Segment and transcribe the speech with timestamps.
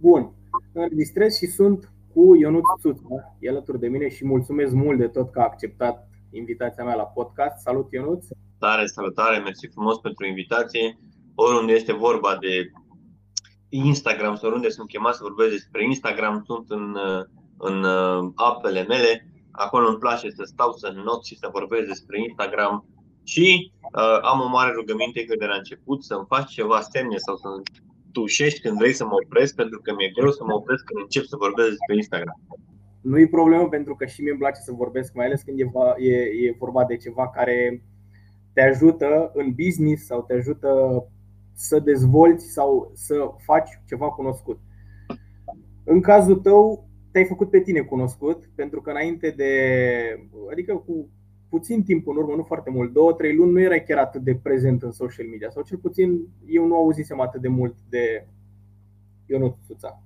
[0.00, 0.32] Bun,
[0.72, 5.30] înregistrez și sunt cu Ionut Țuța, e alături de mine și mulțumesc mult de tot
[5.30, 7.62] că a acceptat invitația mea la podcast.
[7.62, 8.22] Salut, Ionut!
[8.58, 10.98] Tare, salutare, mersi frumos pentru invitație.
[11.34, 12.70] Oriunde este vorba de
[13.68, 16.96] Instagram sau oriunde sunt chemat să vorbesc despre Instagram, sunt în,
[17.58, 19.32] în uh, apele mele.
[19.50, 22.84] Acolo îmi place să stau, să not și să vorbesc despre Instagram
[23.24, 27.36] și uh, am o mare rugăminte că de la început să-mi faci ceva semne sau
[27.36, 27.48] să
[28.12, 31.24] tușești când vrei să mă opresc, pentru că mi-e greu să mă opresc când încep
[31.24, 32.40] să vorbesc despre Instagram.
[33.00, 35.64] Nu e problemă pentru că și mie îmi place să vorbesc, mai ales când e,
[35.98, 36.14] e,
[36.46, 37.82] e vorba de ceva care
[38.52, 40.70] te ajută în business sau te ajută
[41.54, 44.58] să dezvolți sau să faci ceva cunoscut.
[45.84, 49.52] În cazul tău, te-ai făcut pe tine cunoscut, pentru că înainte de.
[50.50, 51.08] adică cu
[51.50, 54.34] puțin timp în urmă, nu foarte mult, două, trei luni, nu erai chiar atât de
[54.34, 55.50] prezent în social media.
[55.50, 58.26] Sau cel puțin eu nu auzisem atât de mult de
[59.26, 60.02] Ionut Suța.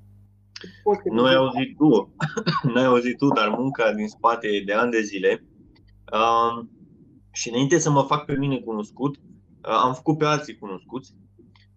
[1.04, 2.14] Nu ai auzit tu,
[2.72, 5.44] nu ai auzit tu, dar munca din spate de ani de zile.
[6.12, 6.64] Uh,
[7.32, 11.14] și înainte să mă fac pe mine cunoscut, uh, am făcut pe alții cunoscuți.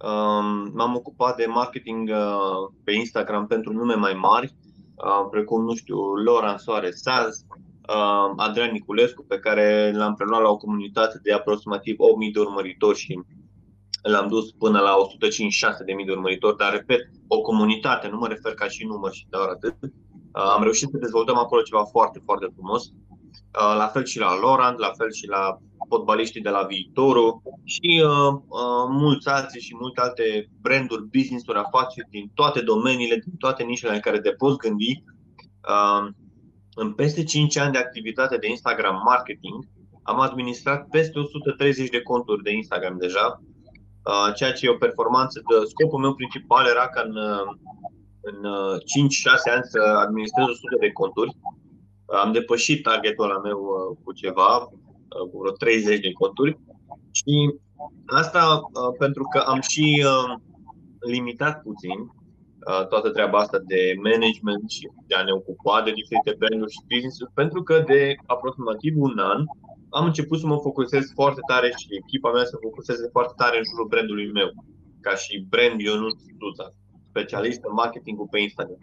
[0.04, 4.56] Uh, m-am ocupat de marketing uh, pe Instagram pentru nume mai mari,
[4.96, 7.67] uh, precum, nu știu, Laura Soare Saz, uh,
[8.36, 13.20] Adrian Niculescu, pe care l-am preluat la o comunitate de aproximativ 8.000 de urmăritori și
[14.02, 14.96] l-am dus până la
[16.00, 19.48] 156.000 de urmăritori, dar repet, o comunitate, nu mă refer ca și număr și doar
[19.50, 19.76] atât.
[19.82, 22.84] Uh, am reușit să dezvoltăm acolo ceva foarte, foarte frumos.
[22.86, 25.58] Uh, la fel și la Lorand, la fel și la
[25.90, 32.08] fotbaliștii de la Viitorul și uh, uh, mulți alții și multe alte branduri, business-uri, afaceri
[32.10, 35.04] din toate domeniile, din toate nișele în care te poți gândi.
[35.70, 36.08] Uh,
[36.80, 39.66] în peste 5 ani de activitate de Instagram marketing,
[40.04, 45.42] am administrat peste 130 de conturi de Instagram deja, uh, ceea ce e o performanță.
[45.50, 47.48] De, scopul meu principal era ca în, uh,
[48.22, 48.38] în
[48.86, 51.38] 5-6 uh, ani să administrez 100 de conturi.
[52.24, 53.60] Am depășit targetul ăla meu
[54.04, 54.70] cu ceva,
[55.32, 56.60] cu vreo 30 de conturi.
[57.12, 57.34] Și
[58.06, 58.60] asta
[58.98, 60.06] pentru că am și
[61.00, 62.17] limitat puțin Uh,
[62.90, 67.18] toată treaba asta de management și de a ne ocupa de diferite branduri și business
[67.34, 69.42] pentru că de aproximativ un an
[69.90, 73.64] am început să mă focusez foarte tare și echipa mea să focuseze foarte tare în
[73.70, 74.50] jurul brandului meu,
[75.02, 76.74] ca și brand Ionut Tuța,
[77.10, 78.82] specialist în marketingul pe Instagram.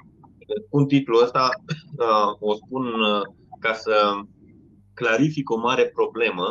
[0.66, 1.48] Spun titlul ăsta,
[1.98, 3.22] uh, o spun uh,
[3.60, 3.94] ca să
[4.94, 6.46] clarific o mare problemă,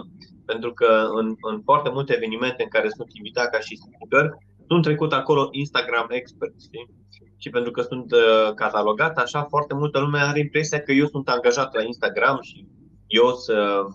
[0.46, 4.26] pentru că în, în foarte multe evenimente în care sunt invitat ca și speaker,
[4.68, 6.90] sunt trecut acolo Instagram expert, știi?
[7.38, 11.29] Și pentru că sunt uh, catalogat așa, foarte multă lume are impresia că eu sunt
[11.29, 12.68] angajat la Instagram și
[13.07, 13.85] eu să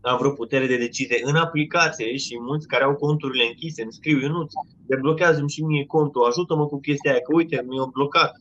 [0.00, 4.20] am vreo putere de decizie în aplicație și mulți care au conturile închise îmi scriu,
[4.20, 4.46] eu nu
[4.86, 8.32] deblochează-mi și mie contul, ajută-mă cu chestia aia, că uite, mi-e blocat.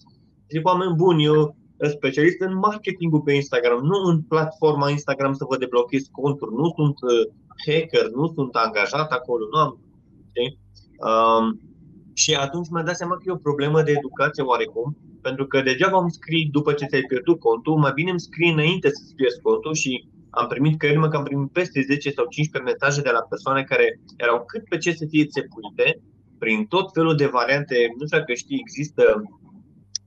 [0.50, 5.46] Zic, oameni buni, eu sunt specialist în marketingul pe Instagram, nu în platforma Instagram să
[5.50, 7.24] vă deblochez conturi, nu sunt uh,
[7.66, 9.80] hacker, nu sunt angajat acolo, nu am.
[10.30, 10.60] Știi?
[11.10, 11.60] Um,
[12.14, 15.98] și atunci mi-am dat seama că e o problemă de educație oarecum, pentru că degeaba
[16.00, 19.74] îmi scrii după ce ți-ai pierdut contul, mai bine îmi scrii înainte să-ți pierzi contul
[19.74, 23.64] și am primit, cred că am primit peste 10 sau 15 mesaje de la persoane
[23.64, 26.02] care erau cât pe ce să fie țepuite,
[26.40, 29.04] prin tot felul de variante, nu știu dacă știi, există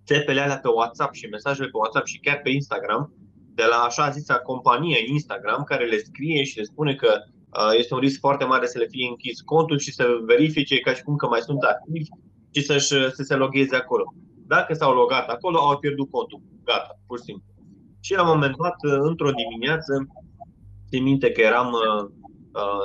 [0.07, 3.13] țepele alea pe WhatsApp și mesajele pe WhatsApp și chiar pe Instagram,
[3.55, 7.34] de la așa zisa companie Instagram, care le scrie și le spune că Uh,
[7.79, 11.03] este un risc foarte mare să le fie închis contul și să verifice ca și
[11.03, 12.09] cum că mai sunt activi
[12.55, 12.79] și să,
[13.15, 14.15] să se logheze acolo.
[14.47, 16.41] Dacă s-au logat acolo, au pierdut contul.
[16.65, 17.45] Gata, pur și simplu.
[18.01, 19.93] Și la un moment dat, uh, într-o dimineață,
[20.89, 22.11] țin minte că eram, uh,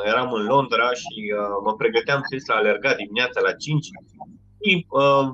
[0.06, 3.86] eram în Londra și mă pregăteam să la alergat dimineața la 5
[4.62, 4.86] și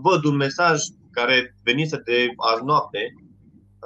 [0.01, 0.81] văd un mesaj
[1.11, 2.99] care venise de azi noapte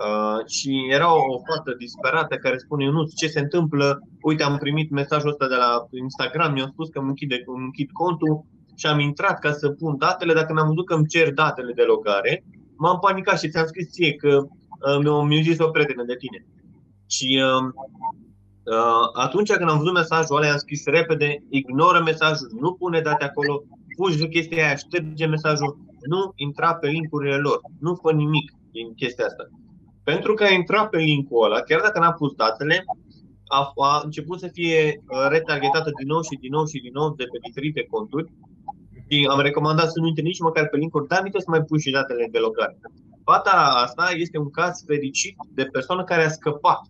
[0.06, 4.02] Uh, și era o fată disperată care spune, nu, ce se întâmplă?
[4.22, 7.90] Uite, am primit mesajul ăsta de la Instagram, mi-au spus că îmi închid, îmi închid
[7.92, 8.46] contul
[8.76, 11.82] și am intrat ca să pun datele, dacă mi-am văzut că îmi cer datele de
[11.82, 12.44] logare,
[12.78, 16.46] m-am panicat și ți-am scris ție că uh, mi-a zis o prietenă de tine.
[17.08, 17.64] Și uh,
[18.74, 23.24] uh, atunci când am văzut mesajul ăla, am scris repede, ignoră mesajul, nu pune date
[23.24, 23.64] acolo,
[23.96, 28.94] fugi de chestia aia, șterge mesajul, nu intra pe linkurile lor, nu fă nimic din
[28.94, 29.44] chestia asta.
[30.12, 32.86] Pentru că a intrat pe linkul ăla, chiar dacă n-a pus datele,
[33.48, 37.10] a, a început să fie uh, retargetată din nou și din nou și din nou
[37.10, 38.32] de pe diferite conturi
[39.08, 41.82] și am recomandat să nu intre nici măcar pe linkuri, dar nici să mai pui
[41.82, 42.80] și datele de logare.
[43.24, 43.52] Fata
[43.86, 46.82] asta este un caz fericit de persoană care a scăpat.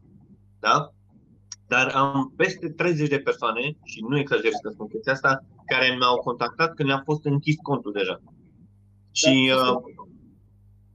[0.59, 0.93] Da?
[1.67, 6.17] Dar am peste 30 de persoane, și nu exagerez că spun chestia asta, care mi-au
[6.17, 8.21] contactat când le-a fost închis contul deja.
[9.11, 9.81] Și da, uh,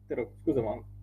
[0.07, 0.94] Te rog, scuză-mă.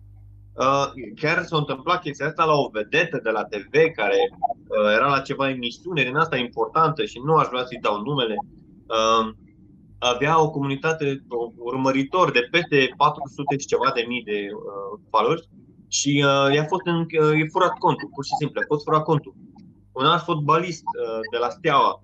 [0.54, 0.86] Uh,
[1.20, 5.20] chiar s-a întâmplat chestia asta la o vedetă de la TV care uh, era la
[5.20, 8.36] ceva emisiune din asta importantă și nu aș vrea să-i dau numele.
[8.86, 9.30] Uh,
[9.98, 11.24] avea o comunitate
[11.56, 15.42] urmăritor de peste 400 și ceva de mii de uh, followers
[15.88, 19.02] și uh, i-a fost în, uh, e furat contul, pur și simplu, a fost furat
[19.02, 19.34] contul.
[19.92, 22.00] Un alt fotbalist uh, de la Steaua,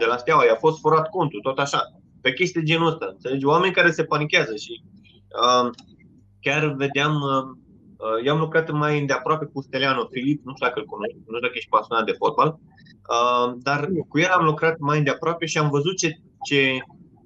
[0.00, 1.80] de la Steaua, i-a fost furat contul, tot așa,
[2.20, 3.06] pe chestii genul ăsta.
[3.10, 3.44] Înțelegi?
[3.44, 4.82] Oameni care se panichează și
[5.42, 5.70] uh,
[6.40, 7.58] chiar vedeam, uh, uh,
[8.24, 11.40] eu am lucrat mai îndeaproape cu Steliano Filip, nu știu dacă îl cunoști, nu știu
[11.40, 12.48] dacă ești pasionat de fotbal,
[13.14, 16.08] uh, dar cu el am lucrat mai îndeaproape și am văzut ce,
[16.42, 16.78] ce,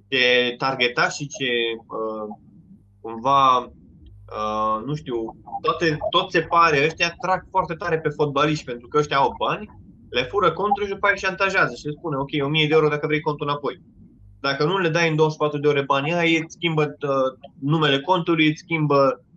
[0.08, 2.28] ce targeta și ce uh,
[3.00, 3.72] cumva
[4.40, 5.16] Uh, nu știu,
[5.62, 9.70] toate, tot se pare, ăștia trag foarte tare pe fotbaliști pentru că ăștia au bani,
[10.10, 13.06] le fură contul și după aia șantajează și le spune, ok, 1000 de euro dacă
[13.06, 13.80] vrei contul înapoi.
[14.40, 18.48] Dacă nu le dai în 24 de ore banii aia, îți schimbă uh, numele contului,
[18.48, 19.31] îți schimbă uh,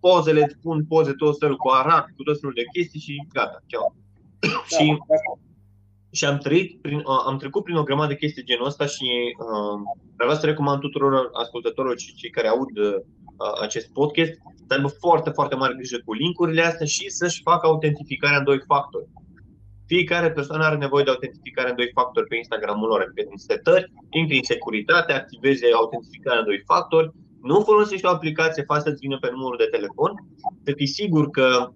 [0.00, 3.58] pozele, îți pun poze tot felul cu arat, cu tot felul de chestii și gata,
[3.66, 3.94] ceau.
[4.40, 5.16] Da, și, da.
[6.10, 9.08] și am, trăit prin, uh, am trecut prin o grămadă de chestii genul ăsta și
[9.38, 9.78] uh,
[10.16, 13.00] vreau să recomand tuturor ascultătorilor și cei care aud uh,
[13.60, 14.32] acest podcast,
[14.66, 18.60] să aibă foarte, foarte mare grijă cu linkurile astea și să-și facă autentificarea în doi
[18.66, 19.08] factori.
[19.86, 24.36] Fiecare persoană are nevoie de autentificare în doi factori pe Instagramul lor, pe setări, intri
[24.36, 27.12] în securitate, activezi autentificarea în doi factori,
[27.42, 30.12] nu folosești o aplicație, faci să-ți vină pe numărul de telefon,
[30.64, 31.70] să fii sigur că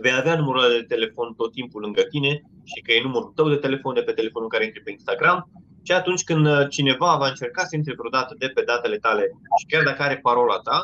[0.00, 3.56] vei avea numărul de telefon tot timpul lângă tine și că e numărul tău de
[3.56, 5.50] telefon de pe telefonul care intri pe Instagram
[5.82, 9.22] și atunci când uh, cineva va încerca să intre vreodată de pe datele tale
[9.58, 10.78] și chiar dacă are parola ta,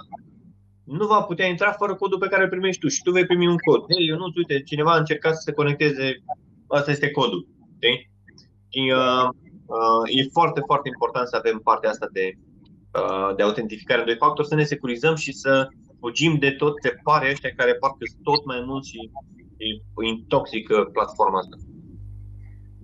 [0.85, 3.47] nu va putea intra fără codul pe care îl primești tu și tu vei primi
[3.47, 3.83] un cod.
[3.93, 6.23] Hei, eu nu, uite, cineva a încercat să se conecteze,
[6.67, 7.49] asta este codul.
[7.77, 8.11] Okay?
[8.69, 9.29] Și, uh,
[9.77, 12.42] uh, e foarte, foarte important să avem partea asta de, uh,
[13.37, 15.69] de autentificare în doi factori, să ne securizăm și să
[16.01, 19.11] fugim de tot se pare ăștia care parcă tot mai mult și,
[19.57, 21.57] și intoxică platforma asta.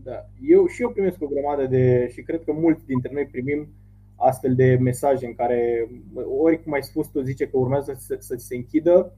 [0.03, 0.27] Da.
[0.41, 3.69] Eu și eu primesc o grămadă de și cred că mulți dintre noi primim
[4.17, 5.89] astfel de mesaje în care
[6.39, 9.17] ori, cum ai spus tu, zice că urmează să, să se închidă,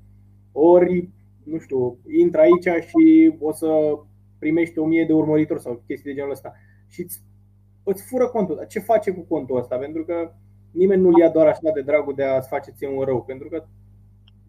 [0.52, 1.08] ori,
[1.44, 3.98] nu știu, intră aici și o să
[4.38, 6.52] primești o mie de urmăritori sau chestii de genul ăsta.
[6.88, 7.22] Și îți,
[7.82, 8.56] îți fură contul.
[8.56, 9.76] Dar ce face cu contul ăsta?
[9.76, 10.32] Pentru că
[10.70, 13.64] nimeni nu-l ia doar așa de dragul de a-ți face ție un rău, pentru că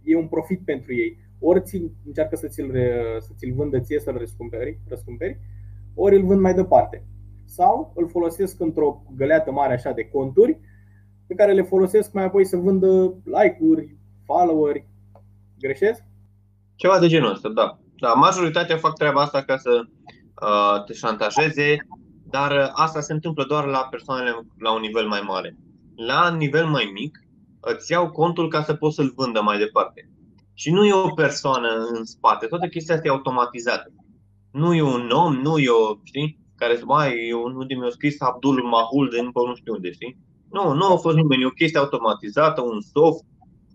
[0.03, 1.17] e un profit pentru ei.
[1.39, 2.71] Ori ți încearcă să ți-l,
[3.19, 5.39] să ți-l vândă ție, să-l răscumperi, răscumperi
[5.95, 7.05] ori îl vând mai departe.
[7.45, 10.59] Sau îl folosesc într-o găleată mare așa de conturi
[11.27, 13.95] pe care le folosesc mai apoi să vândă like-uri,
[14.25, 14.87] follow-uri.
[15.59, 16.03] Greșesc?
[16.75, 17.79] Ceva de genul ăsta, da.
[17.99, 21.77] Da, majoritatea fac treaba asta ca să uh, te șantajeze,
[22.23, 25.55] dar uh, asta se întâmplă doar la persoanele la un nivel mai mare.
[26.05, 27.19] La nivel mai mic,
[27.59, 30.09] îți iau contul ca să poți să-l vândă mai departe.
[30.53, 33.93] Și nu e o persoană în spate, toate chestia asta e automatizată.
[34.51, 37.89] Nu e un om, nu e o, știi, care să mai, e unul din mi-a
[37.89, 40.17] scris Abdul Mahul de nu știu unde, știi?
[40.51, 43.23] Nu, nu a fost nimeni, e o chestie automatizată, un soft,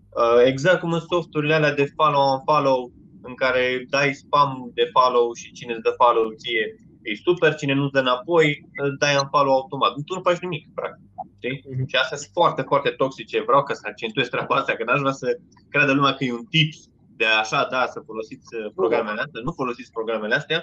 [0.09, 2.91] uh, exact cum în softurile alea de follow on follow,
[3.21, 6.75] în care dai spam de follow și cine îți dă follow ție
[7.11, 9.91] e super, cine nu dă înapoi, dai un follow automat.
[10.05, 11.05] Tu nu faci nimic, practic.
[11.37, 11.57] Știi?
[11.59, 11.87] Uh-huh.
[11.91, 13.47] Și astea sunt foarte, foarte toxice.
[13.49, 15.27] Vreau ca să accentuez treaba asta, că n-aș vrea să
[15.69, 16.77] creadă lumea că e un tips
[17.19, 20.59] de așa, da, să folosiți uh, programele astea, nu folosiți programele astea,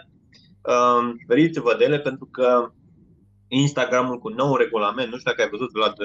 [0.73, 2.73] um, veriți-vă de ele pentru că
[3.49, 5.97] Instagramul cu nou regulament, nu știu dacă ai văzut Vlad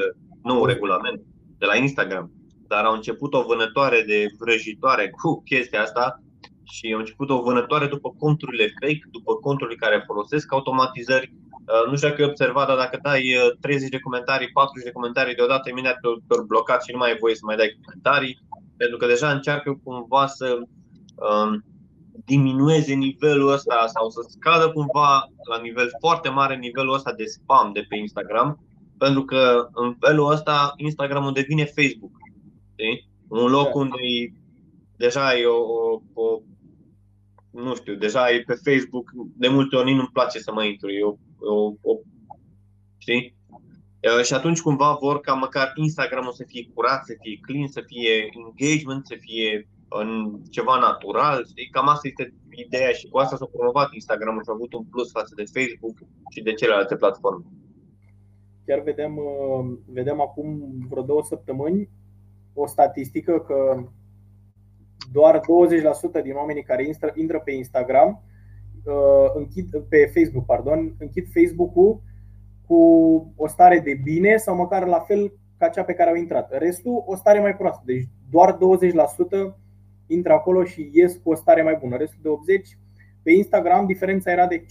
[0.43, 1.22] nou regulament
[1.58, 2.31] de la Instagram,
[2.67, 6.24] dar au început o vânătoare de vrăjitoare cu chestia asta
[6.69, 11.33] și au început o vânătoare după conturile fake, după conturile care folosesc automatizări.
[11.33, 13.23] Uh, nu știu dacă ai observat, dar dacă dai
[13.59, 17.17] 30 uh, de comentarii, 40 de comentarii deodată, imediat te blocat și nu mai ai
[17.19, 18.39] voie să mai dai comentarii
[18.81, 20.57] pentru că deja încearcă cumva să
[21.15, 21.63] um,
[22.25, 27.71] diminueze nivelul ăsta sau să scadă cumva la nivel foarte mare nivelul ăsta de spam
[27.73, 28.65] de pe Instagram,
[28.97, 32.11] pentru că în felul ăsta Instagramul devine Facebook.
[32.71, 33.09] Știi?
[33.27, 33.79] Un loc da.
[33.79, 34.33] unde e,
[34.97, 36.41] deja e o, o, o
[37.51, 40.89] nu știu, deja e pe Facebook, de multe ori nu-mi place să mai intru.
[40.89, 41.15] E o,
[41.53, 42.00] o, o,
[42.98, 43.36] știi?
[44.18, 47.82] Uh, și atunci cumva vor ca măcar Instagramul să fie curat, să fie clean, să
[47.86, 51.46] fie engagement, să fie în ceva natural.
[51.46, 51.70] Știi?
[51.70, 52.34] Cam asta este
[52.65, 55.98] ideea și cu asta s-a promovat Instagramul și a avut un plus față de Facebook
[56.29, 57.46] și de celelalte platforme.
[58.65, 60.48] Chiar vedem, uh, vedem acum
[60.89, 61.89] vreo două săptămâni
[62.53, 63.84] o statistică că
[65.12, 65.39] doar
[66.20, 68.24] 20% din oamenii care intră, intră pe Instagram
[68.84, 72.01] uh, închid, pe Facebook, pardon, închid Facebook-ul
[72.68, 72.82] cu
[73.36, 76.58] o stare de bine sau măcar la fel ca cea pe care au intrat.
[76.58, 77.82] Restul, o stare mai proastă.
[77.86, 78.58] Deci doar 20%
[80.08, 82.80] intră acolo și ies cu o stare mai bună, restul de 80%.
[83.24, 84.66] Pe Instagram diferența era de 50-50,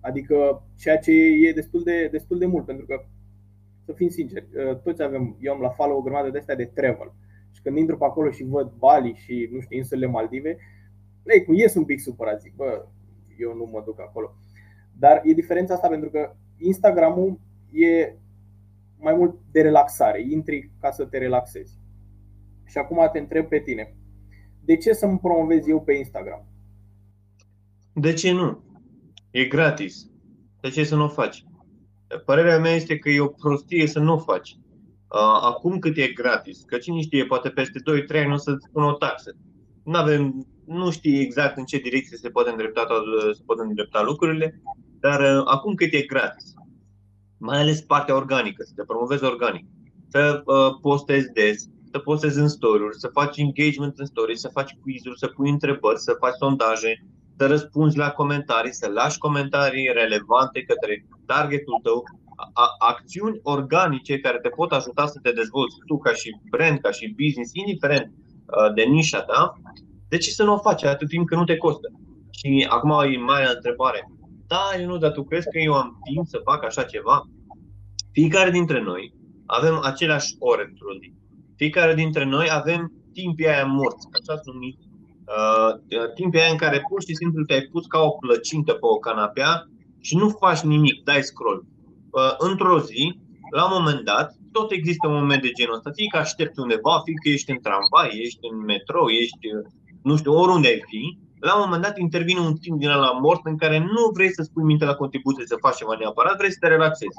[0.00, 3.04] adică ceea ce e destul de, destul de mult, pentru că,
[3.84, 4.48] să fim sinceri,
[4.82, 7.12] toți avem, eu am la follow o grămadă de astea de travel
[7.58, 10.56] și când intru pe acolo și văd Bali și, nu știu, insulele Maldive,
[11.26, 12.86] ei, cum ies un pic supărat, zic, bă,
[13.38, 14.34] eu nu mă duc acolo.
[14.98, 18.16] Dar e diferența asta pentru că Instagramul e
[18.98, 21.78] mai mult de relaxare, intri ca să te relaxezi.
[22.66, 23.96] Și acum te întreb pe tine,
[24.64, 26.46] de ce să-mi promovez eu pe Instagram?
[27.92, 28.64] De ce nu?
[29.30, 30.10] E gratis.
[30.60, 31.44] De ce să nu o faci?
[32.24, 34.58] Părerea mea este că e o prostie să nu o faci.
[35.40, 37.80] Acum cât e gratis, că cine știe, poate peste
[38.14, 39.36] 2-3 ani o să-ți spun o taxă.
[39.84, 42.86] Nu avem, nu știi exact în ce direcție se poate îndrepta,
[43.32, 44.62] se pot îndrepta lucrurile,
[45.00, 46.52] dar acum cât e gratis,
[47.38, 49.66] mai ales partea organică, să te promovezi organic,
[50.08, 50.42] să
[50.80, 55.26] postezi des, să postezi în story să faci engagement în story, să faci quiz-uri, să
[55.26, 57.04] pui întrebări, să faci sondaje,
[57.36, 62.04] să răspunzi la comentarii, să lași comentarii relevante către targetul tău,
[62.78, 67.14] acțiuni organice care te pot ajuta să te dezvolți tu ca și brand, ca și
[67.22, 69.52] business, indiferent uh, de nișa ta,
[70.08, 71.88] de ce să nu o faci atât timp că nu te costă?
[72.30, 74.10] Și acum e mare întrebare.
[74.46, 77.22] Da, eu nu, dar tu crezi că eu am timp să fac așa ceva?
[78.12, 79.14] Fiecare dintre noi
[79.46, 81.14] avem aceleași ore într-o zi.
[81.56, 84.78] Fiecare dintre noi avem timpii aia morți, așa numit
[85.28, 88.98] Uh, timpii aia în care pur și simplu te-ai pus ca o plăcintă pe o
[88.98, 89.68] canapea
[90.00, 91.66] și nu faci nimic, dai scroll.
[92.10, 93.18] Uh, într-o zi,
[93.50, 95.90] la un moment dat, tot există un moment de genul ăsta.
[95.94, 99.46] Fie că aștepți undeva, fie că ești în tramvai, ești în metrou, ești,
[100.02, 103.40] nu știu, oriunde ai fi, la un moment dat intervine un timp din la mort
[103.44, 106.56] în care nu vrei să spui minte la contribuție, să faci ceva neapărat, vrei să
[106.60, 107.18] te relaxezi.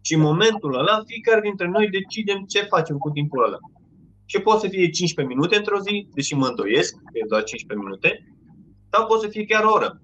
[0.00, 3.58] Și în momentul ăla, fiecare dintre noi decidem ce facem cu timpul ăla.
[4.24, 7.86] Și pot să fie 15 minute într-o zi, deși mă îndoiesc că e doar 15
[7.86, 8.10] minute,
[8.90, 10.00] sau pot să fie chiar o oră.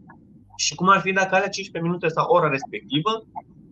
[0.56, 3.12] Și cum ar fi dacă alea 15 minute sau ora respectivă,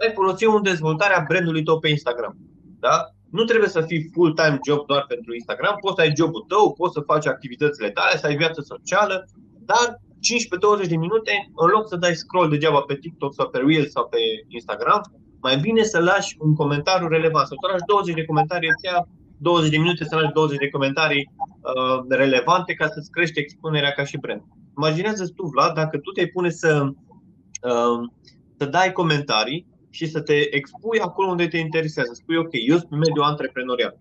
[0.01, 2.37] ai folosi în dezvoltarea brandului tău pe Instagram.
[2.79, 2.95] Da?
[3.31, 6.93] Nu trebuie să fii full-time job doar pentru Instagram, poți să ai jobul tău, poți
[6.93, 9.27] să faci activitățile tale, să ai viață socială,
[9.71, 9.87] dar
[10.85, 14.07] 15-20 de minute, în loc să dai scroll degeaba pe TikTok sau pe Reels sau
[14.09, 15.01] pe Instagram,
[15.41, 19.79] mai bine să lași un comentariu relevant, să lași 20 de comentarii, îți 20 de
[19.79, 21.31] minute să lași 20 de comentarii
[21.61, 24.43] uh, relevante ca să-ți crești expunerea ca și brand.
[24.77, 26.83] Imaginează tu, Vlad, dacă tu te pune să,
[27.63, 28.09] uh,
[28.59, 32.11] să dai comentarii și să te expui acolo unde te interesează.
[32.15, 33.97] Spui, ok, eu sunt mediul antreprenorial.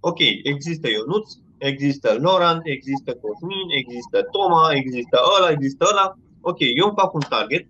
[0.00, 6.14] Ok, există Ionuț, există Laurent, există Cosmin, există Toma, există ăla, există ăla.
[6.40, 7.66] Ok, eu îmi fac un target.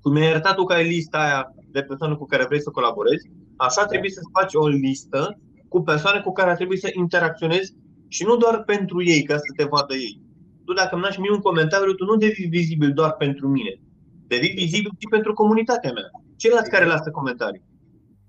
[0.00, 3.30] Cum mi-ai arătat tu că ai lista aia de persoane cu care vrei să colaborezi,
[3.56, 7.74] așa trebuie să faci o listă cu persoane cu care ar trebui să interacționezi
[8.08, 10.20] și nu doar pentru ei, ca să te vadă ei.
[10.64, 13.80] Tu dacă îmi lași mie un comentariu, tu nu devii vizibil doar pentru mine.
[14.26, 16.10] Devii vizibil și pentru comunitatea mea.
[16.42, 17.62] Ceilalți care lasă comentarii.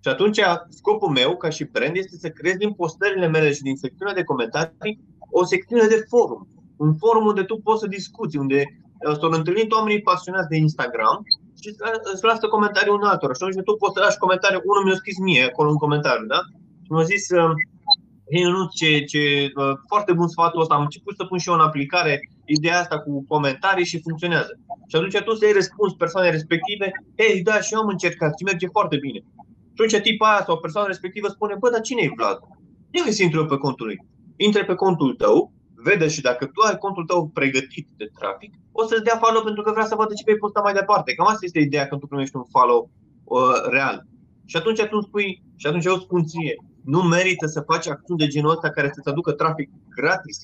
[0.03, 0.39] Și atunci
[0.69, 4.23] scopul meu ca și brand este să creez din postările mele și din secțiunea de
[4.23, 4.99] comentarii
[5.39, 6.47] o secțiune de forum.
[6.77, 8.59] Un forum unde tu poți să discuți, unde
[9.07, 11.17] uh, s-au întâlnit oamenii pasionați de Instagram
[11.61, 11.69] și
[12.13, 13.35] îți lasă comentariul un altor.
[13.35, 16.39] Și atunci tu poți să lași comentariu, unul mi-a scris mie acolo un comentariu, da?
[16.83, 17.23] Și mi-a zis,
[18.31, 19.21] Hei, nu, ce, ce
[19.55, 22.13] uh, foarte bun sfatul ăsta, am început să pun și eu în aplicare
[22.45, 24.59] ideea asta cu comentarii și funcționează.
[24.87, 28.67] Și atunci tu să-i răspunzi persoane respective, hei, da, și eu am încercat și merge
[28.67, 29.19] foarte bine.
[29.75, 32.39] Și atunci tipa aia sau persoana respectivă spune, bă, dar cine e Vlad?
[32.91, 33.97] Ia să intru pe contul lui.
[34.35, 38.83] Intre pe contul tău, vede și dacă tu ai contul tău pregătit de trafic, o
[38.85, 41.13] să-ți dea follow pentru că vrea să vadă ce vei posta mai departe.
[41.13, 42.89] Cam asta este ideea când tu primești un follow
[43.23, 44.05] uh, real.
[44.45, 48.27] Și atunci tu spui, și atunci eu spun ție, nu merită să faci acțiuni de
[48.27, 50.37] genul ăsta care să-ți aducă trafic gratis.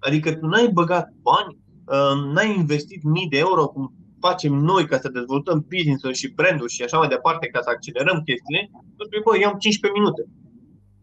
[0.00, 1.58] Adică tu n-ai băgat bani,
[1.94, 6.68] uh, n-ai investit mii de euro cum facem noi ca să dezvoltăm business-ul și brandul
[6.68, 10.22] și așa mai departe ca să accelerăm chestiile, tu spui, bă, eu am 15 minute.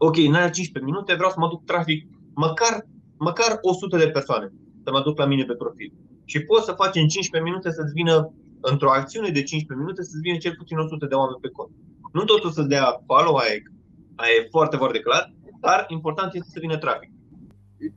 [0.06, 1.98] Ok, n-ai 15 minute, vreau să mă duc trafic
[2.34, 2.74] măcar,
[3.18, 4.52] măcar 100 de persoane
[4.84, 5.90] să mă duc la mine pe profil.
[6.24, 8.16] Și poți să faci în 15 minute să-ți vină,
[8.60, 11.72] într-o acțiune de 15 minute, să-ți vină cel puțin 100 de oameni pe cont.
[12.12, 13.56] Nu totul să dea follow, aia
[14.22, 17.10] Aia e foarte, foarte clar, dar important este să vină trafic.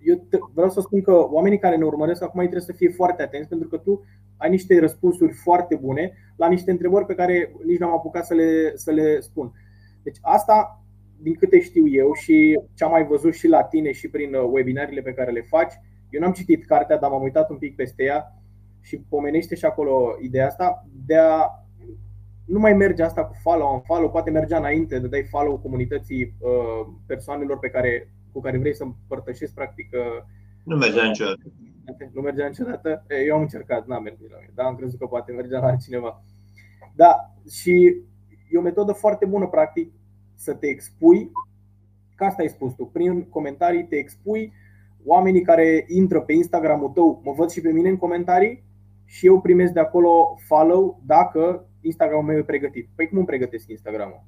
[0.02, 3.50] Eu vreau să spun că oamenii care ne urmăresc acum trebuie să fie foarte atenți
[3.50, 4.04] pentru că tu
[4.38, 8.72] ai niște răspunsuri foarte bune la niște întrebări pe care nici n-am apucat să le,
[8.76, 9.52] să le spun.
[10.04, 10.84] Deci asta,
[11.18, 14.50] din câte știu eu și ce am mai văzut și la tine și prin uh,
[14.52, 15.74] webinariile pe care le faci,
[16.10, 18.42] eu n-am citit cartea, dar m-am uitat un pic peste ea
[18.82, 21.46] și pomenește și acolo ideea asta de a
[22.46, 26.36] nu mai merge asta cu follow on follow, poate mergea înainte de dai follow comunității
[26.40, 29.90] uh, persoanelor pe care cu care vrei să împărtășești practic
[30.64, 31.42] nu mergea niciodată.
[32.14, 33.06] Nu mergea niciodată?
[33.26, 36.24] Eu am încercat, n-am mers la mine, dar am crezut că poate mergea la altcineva.
[36.96, 38.02] Da, și
[38.50, 39.92] e o metodă foarte bună, practic,
[40.36, 41.32] să te expui,
[42.16, 44.54] ca asta ai spus tu, prin comentarii te expui,
[45.06, 48.64] oamenii care intră pe Instagramul tău mă văd și pe mine în comentarii
[49.06, 52.90] și eu primesc de acolo follow dacă Instagramul meu e pregătit.
[52.96, 54.24] Păi cum îmi pregătesc Instagramul?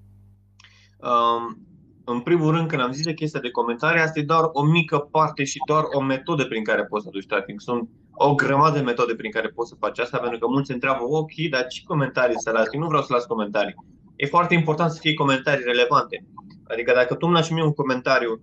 [1.00, 1.58] Um,
[2.06, 4.98] în primul rând, când am zis de chestia de comentarii, asta e doar o mică
[4.98, 7.62] parte și doar o metodă prin care poți să duci traffic.
[7.62, 10.74] Sunt o grămadă de metode prin care poți să faci asta, pentru că mulți se
[10.74, 12.68] întreabă, ok, dar ce comentarii să las?
[12.72, 13.76] Eu nu vreau să las comentarii.
[14.16, 16.26] E foarte important să fie comentarii relevante.
[16.68, 18.42] Adică dacă tu îmi lași mie un comentariu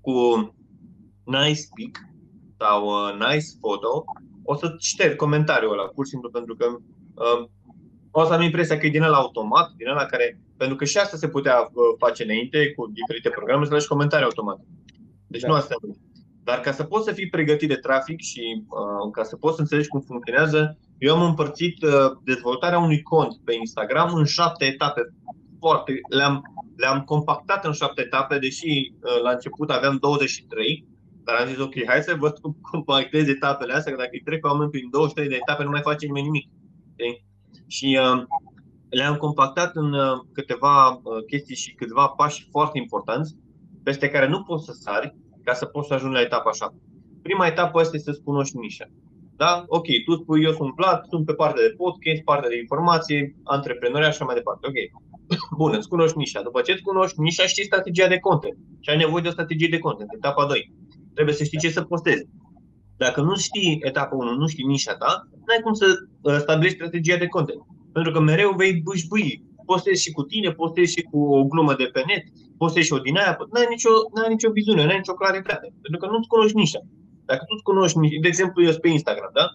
[0.00, 0.14] cu
[1.24, 1.98] nice pic
[2.58, 4.04] sau uh, nice photo,
[4.44, 6.66] o să șterg comentariul ăla, pur și simplu pentru că
[7.14, 7.48] uh,
[8.10, 10.98] o să am impresia că e din ăla automat, din ăla care, pentru că și
[10.98, 14.58] asta se putea uh, face înainte cu diferite programe, să lași comentarii automat.
[15.26, 15.48] Deci da.
[15.48, 15.96] nu asta nu.
[16.44, 19.60] Dar ca să poți să fii pregătit de trafic și uh, ca să poți să
[19.60, 21.92] înțelegi cum funcționează, eu am împărțit uh,
[22.24, 25.00] dezvoltarea unui cont pe Instagram în șapte etape.
[25.58, 26.42] Foarte, le-am,
[26.76, 30.86] le-am compactat în șapte etape, deși uh, la început aveam 23,
[31.24, 34.44] dar am zis ok, hai să văd cum compactez etapele astea, că dacă îi trec
[34.44, 36.48] oameni prin 23 de etape, nu mai face nimeni nimic.
[36.92, 37.24] Okay?
[37.66, 38.22] Și uh,
[38.94, 43.36] le-am compactat în uh, câteva uh, chestii și câteva pași foarte importanți,
[43.82, 46.74] peste care nu poți să sari ca să poți să ajungi la etapa așa.
[47.22, 48.86] Prima etapă este să-ți cunoști nișa.
[49.36, 49.64] Da?
[49.66, 54.04] Ok, tu spui eu sunt Vlad, sunt pe partea de podcast, partea de informație, antreprenori,
[54.04, 54.66] așa mai departe.
[54.66, 54.78] Ok.
[55.58, 56.42] Bun, îți cunoști nișa.
[56.42, 58.56] După ce îți cunoști nișa, știi strategia de content.
[58.80, 60.08] Și ai nevoie de o strategie de content.
[60.12, 60.72] Etapa 2.
[61.14, 62.24] Trebuie să știi ce să postezi.
[62.96, 65.86] Dacă nu știi etapa 1, nu știi nișa ta, n-ai cum să
[66.20, 67.60] uh, stabilești strategia de content.
[67.94, 69.42] Pentru că mereu vei bâșbâi.
[69.66, 72.24] Postezi și cu tine, postezi și cu o glumă de pe net,
[72.58, 75.66] postezi și o din aia, n-ai nicio, n-ai nicio viziune, n-ai nicio claritate.
[75.82, 76.80] Pentru că nu-ți cunoști nișa.
[77.24, 79.46] Dacă tu-ți cunoști, de exemplu, eu sunt pe Instagram, da?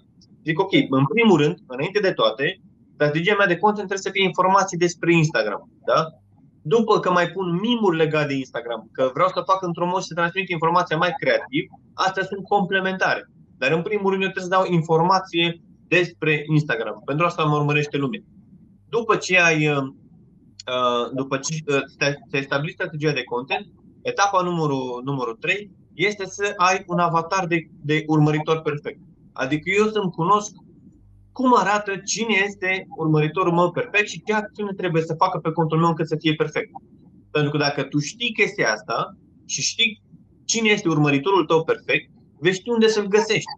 [0.46, 2.46] Zic, ok, în primul rând, înainte de toate,
[2.94, 6.00] strategia mea de content trebuie să fie informații despre Instagram, da?
[6.62, 10.14] După că mai pun mimuri legate de Instagram, că vreau să fac într-un mod să
[10.14, 13.22] transmit informația mai creativ, astea sunt complementare.
[13.58, 17.02] Dar în primul rând eu trebuie să dau informație despre Instagram.
[17.06, 18.20] Pentru asta mă urmărește lumea.
[18.90, 21.82] După ce ai uh, uh, după ce uh,
[22.30, 23.66] ți-ai stabilit strategia de content,
[24.02, 29.00] etapa numărul, numărul 3 este să ai un avatar de, de urmăritor perfect.
[29.34, 30.52] Adică eu să-mi cunosc
[31.32, 35.78] cum arată cine este urmăritorul meu perfect și ce acțiune trebuie să facă pe contul
[35.78, 36.70] meu încât să fie perfect.
[37.32, 40.02] Pentru că dacă tu știi chestia asta și știi
[40.46, 43.52] cine este urmăritorul tău perfect, vei ști unde să-l găsești.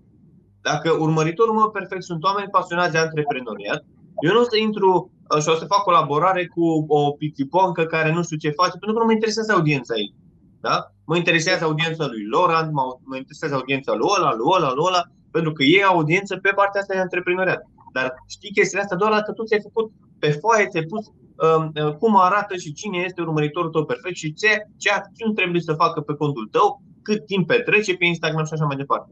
[0.62, 3.84] Dacă urmăritorul meu perfect sunt oameni pasionați de antreprenoriat,
[4.26, 8.14] eu nu o să intru uh, și o să fac colaborare cu o pitiponcă care
[8.14, 10.14] nu știu ce face, pentru că nu mă interesează audiența ei.
[10.60, 10.76] Da?
[11.06, 12.72] Mă interesează audiența lui Laurent,
[13.10, 16.82] mă interesează audiența lui ăla, lui ăla, lui ăla, pentru că ei audiență pe partea
[16.82, 17.62] asta de antreprenoriat.
[17.94, 21.94] Dar știi chestia asta doar dacă tu ți-ai făcut pe foaie, ți-ai pus uh, uh,
[22.00, 26.02] cum arată și cine este urmăritorul tău perfect și ce, ce acțiuni trebuie să facă
[26.02, 29.12] pe contul tău, cât timp petrece pe Instagram și așa mai departe.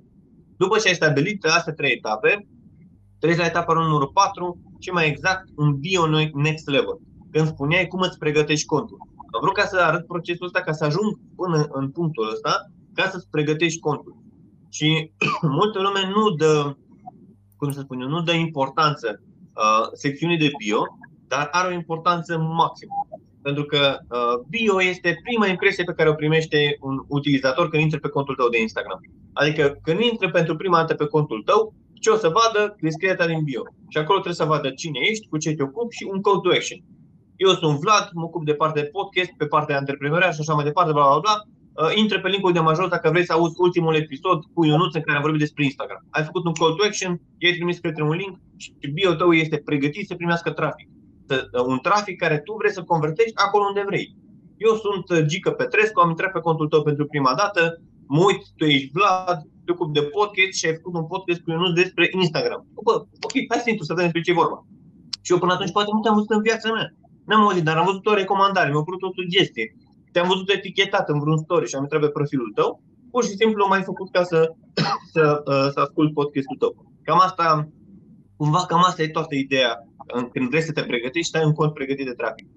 [0.62, 2.48] După ce ai stabilit astea trei etape,
[3.20, 6.98] treci la etapa numărul 4 și mai exact un bio next level.
[7.32, 8.98] Când spuneai cum îți pregătești contul.
[9.34, 13.10] Am vrut ca să arăt procesul ăsta, ca să ajung până în punctul ăsta, ca
[13.10, 14.16] să-ți pregătești contul.
[14.70, 15.12] Și
[15.60, 16.76] multă lume nu dă,
[17.58, 20.82] cum să spun eu, nu dă importanță uh, secțiunii de bio,
[21.28, 23.08] dar are o importanță maximă.
[23.42, 28.00] Pentru că uh, bio este prima impresie pe care o primește un utilizator când intră
[28.00, 29.00] pe contul tău de Instagram.
[29.34, 32.76] Adică când intră pentru prima dată pe contul tău, ce o să vadă?
[32.82, 33.62] Descrierea ta din bio.
[33.88, 36.50] Și acolo trebuie să vadă cine ești, cu ce te ocupi și un call to
[36.50, 36.80] action.
[37.36, 40.54] Eu sunt Vlad, mă ocup de partea de podcast, pe partea de antreprenoriat și așa
[40.54, 41.36] mai departe, bla bla bla.
[41.82, 45.02] Uh, intră pe linkul de major dacă vrei să auzi ultimul episod cu Ionuț în
[45.02, 46.02] care am vorbit despre Instagram.
[46.10, 49.58] Ai făcut un call to action, i-ai trimis către un link și bio tău este
[49.58, 50.88] pregătit să primească trafic.
[51.30, 54.16] Uh, un trafic care tu vrei să convertești acolo unde vrei.
[54.58, 57.82] Eu sunt uh, Gică Petrescu, am intrat pe contul tău pentru prima dată,
[58.14, 61.50] mă uit, tu ești Vlad, te ocupi de podcast și ai făcut un podcast cu
[61.52, 62.62] Ionuț despre Instagram.
[62.86, 62.94] Bă,
[63.26, 64.58] ok, hai să intru să vedem despre ce vorba.
[65.26, 66.88] Și eu până atunci poate nu te-am văzut în viața mea.
[67.28, 69.68] N-am auzit, dar am văzut o recomandare, mi-a apărut o sugestie.
[70.12, 72.70] Te-am văzut etichetat în vreun story și am intrat pe profilul tău.
[73.12, 74.40] Pur și simplu am mai făcut ca să,
[75.14, 76.72] să, uh, să ascult podcastul tău.
[77.04, 77.70] Cam asta,
[78.38, 79.74] cumva, cam asta e toată ideea.
[80.34, 82.48] Când vrei să te pregătești, ai un cont pregătit de trafic.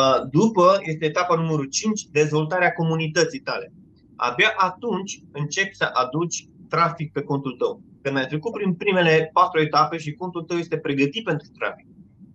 [0.00, 3.72] Uh, după este etapa numărul 5, dezvoltarea comunității tale.
[4.18, 7.82] Abia atunci începi să aduci trafic pe contul tău.
[8.02, 11.86] Când ai trecut prin primele patru etape și contul tău este pregătit pentru trafic,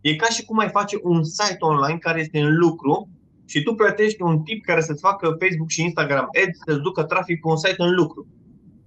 [0.07, 3.09] E ca și cum ai face un site online care este în lucru
[3.45, 7.41] și tu plătești un tip care să-ți facă Facebook și Instagram ads să-ți ducă trafic
[7.41, 8.27] pe un site în lucru.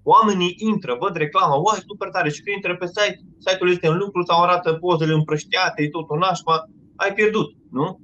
[0.03, 3.97] Oamenii intră, văd reclama, wow, super tare și când intră pe site, site-ul este în
[3.97, 8.01] lucru sau arată pozele împrăștiate, e tot un nașpa, ai pierdut, nu?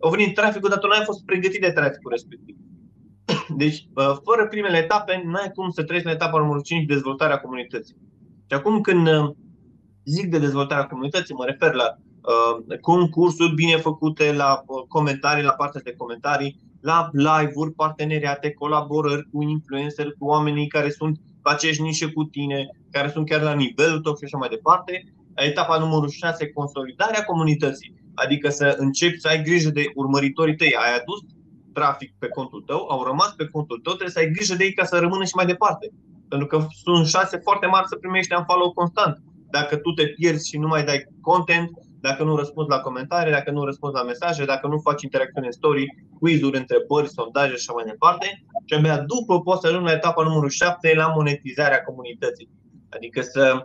[0.00, 2.56] Au venit traficul, dar tu n-ai fost pregătit de traficul respectiv.
[3.56, 3.86] Deci,
[4.24, 7.96] fără primele etape, nu ai cum să treci la etapa numărul 5, dezvoltarea comunității.
[8.46, 9.30] Și acum când uh,
[10.04, 15.52] zic de dezvoltarea comunității, mă refer la uh, concursuri bine făcute, la uh, comentarii, la
[15.52, 21.82] partea de comentarii, la live-uri, parteneriate, colaborări cu influencer, cu oamenii care sunt pe aceeași
[21.82, 25.04] nișă cu tine, care sunt chiar la nivelul tău și așa mai departe.
[25.34, 27.94] Etapa numărul 6, consolidarea comunității.
[28.14, 30.74] Adică să începi să ai grijă de urmăritorii tăi.
[30.74, 31.20] Ai adus
[31.72, 34.72] trafic pe contul tău, au rămas pe contul tău, trebuie să ai grijă de ei
[34.72, 35.86] ca să rămână și mai departe.
[36.28, 39.22] Pentru că sunt șanse foarte mari să primești un follow constant.
[39.50, 43.50] Dacă tu te pierzi și nu mai dai content, dacă nu răspunzi la comentarii, dacă
[43.50, 45.86] nu răspunzi la mesaje, dacă nu faci interacțiune în story,
[46.18, 48.26] quiz-uri, întrebări, sondaje și așa mai departe.
[48.64, 52.48] Și abia după poți să ajungi la etapa numărul 7, la monetizarea comunității.
[52.88, 53.62] Adică să uh,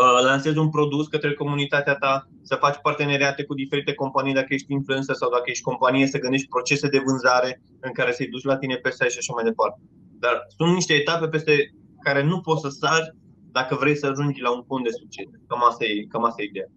[0.00, 5.14] lansezi un produs către comunitatea ta, să faci parteneriate cu diferite companii dacă ești influencer
[5.14, 8.76] sau dacă ești companie, să gândești procese de vânzare în care să-i duci la tine
[8.76, 9.80] pe site și așa mai departe.
[10.18, 11.52] Dar sunt niște etape peste
[12.00, 13.14] care nu poți să sari
[13.52, 15.26] dacă vrei să ajungi la un punct de succes.
[15.46, 16.68] Cam asta e, cam asta e ideea.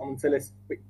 [0.00, 0.52] Am înțeles.
[0.66, 0.80] Păi,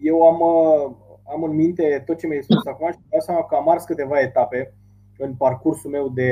[0.00, 0.96] eu am, uh,
[1.32, 4.20] am în minte tot ce mi-ai spus acum și dau seama că am ars câteva
[4.20, 4.74] etape
[5.18, 6.30] în parcursul meu de,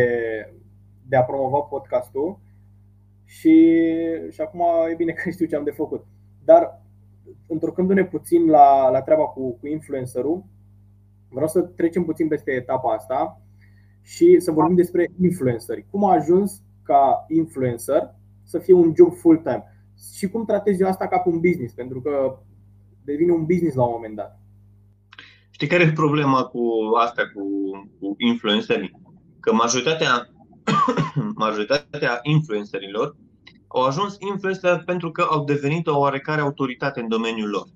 [1.09, 2.41] de a promova podcastul
[3.39, 3.77] și,
[4.31, 6.05] și acum e bine că știu ce am de făcut.
[6.45, 6.83] Dar
[7.47, 10.45] întorcându-ne puțin la, la treaba cu, cu influencerul,
[11.29, 13.41] vreau să trecem puțin peste etapa asta
[14.03, 15.87] și să vorbim despre influenceri.
[15.91, 19.65] Cum a ajuns ca influencer să fie un job full-time
[20.17, 22.39] și cum tratezi eu asta ca pe un business, pentru că
[23.05, 24.41] devine un business la un moment dat.
[25.51, 26.61] Știi care e problema cu
[27.05, 27.43] asta, cu,
[28.01, 29.01] cu influencerii?
[29.41, 30.32] Că majoritatea,
[31.45, 33.17] majoritatea influencerilor
[33.69, 37.67] au ajuns influencer pentru că au devenit o oarecare autoritate în domeniul lor.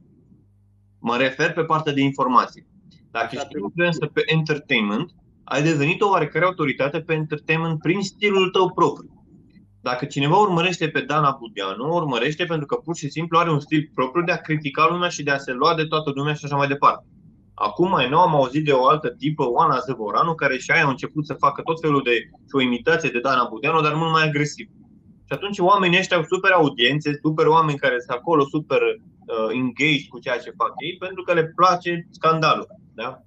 [1.00, 2.66] Mă refer pe partea de informații.
[3.10, 5.10] Dacă ești influencer pe entertainment,
[5.44, 9.10] ai devenit o oarecare autoritate pe entertainment prin stilul tău propriu.
[9.80, 13.90] Dacă cineva urmărește pe Dana Budeanu, urmărește pentru că pur și simplu are un stil
[13.94, 16.56] propriu de a critica lumea și de a se lua de toată lumea și așa
[16.56, 17.06] mai departe.
[17.58, 20.88] Acum mai nou am auzit de o altă tipă, Oana Zăvoranu, care și aia a
[20.88, 24.66] început să facă tot felul de o imitație de Dana Budeanu, dar mult mai agresiv.
[25.26, 30.08] Și atunci oamenii ăștia au super audiențe, super oameni care sunt acolo, super uh, engaged
[30.08, 32.66] cu ceea ce fac ei, pentru că le place scandalul.
[32.94, 33.20] Da?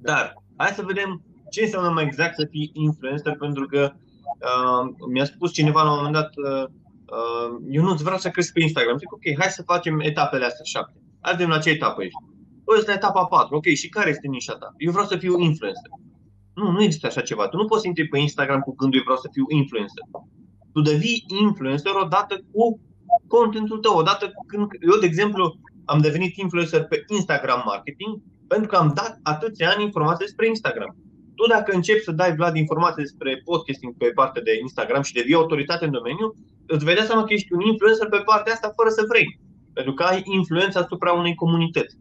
[0.00, 5.24] Dar hai să vedem ce înseamnă mai exact să fii influencer, pentru că uh, mi-a
[5.24, 6.64] spus cineva la un moment dat, uh,
[7.16, 8.98] uh, eu nu vreau să cresc pe Instagram.
[8.98, 11.00] Zic, ok, hai să facem etapele astea șapte.
[11.20, 12.18] Hai vedem la ce etapă ești.
[12.72, 13.56] Păi, ăsta etapa 4.
[13.56, 14.74] Ok, și care este nișa ta?
[14.76, 15.90] Eu vreau să fiu influencer.
[16.54, 17.48] Nu, nu există așa ceva.
[17.48, 20.04] Tu nu poți să intri pe Instagram cu gândul eu vreau să fiu influencer.
[20.72, 22.80] Tu devii influencer odată cu
[23.26, 23.96] contentul tău.
[23.96, 28.12] Odată când eu, de exemplu, am devenit influencer pe Instagram marketing
[28.48, 30.96] pentru că am dat atâția ani informații despre Instagram
[31.42, 35.34] tu dacă începi să dai, Vlad, informații despre podcasting pe partea de Instagram și devii
[35.34, 36.34] autoritate în domeniu,
[36.66, 39.38] îți vei da seama că ești un influencer pe partea asta fără să vrei.
[39.72, 41.96] Pentru că ai influența asupra unei comunități.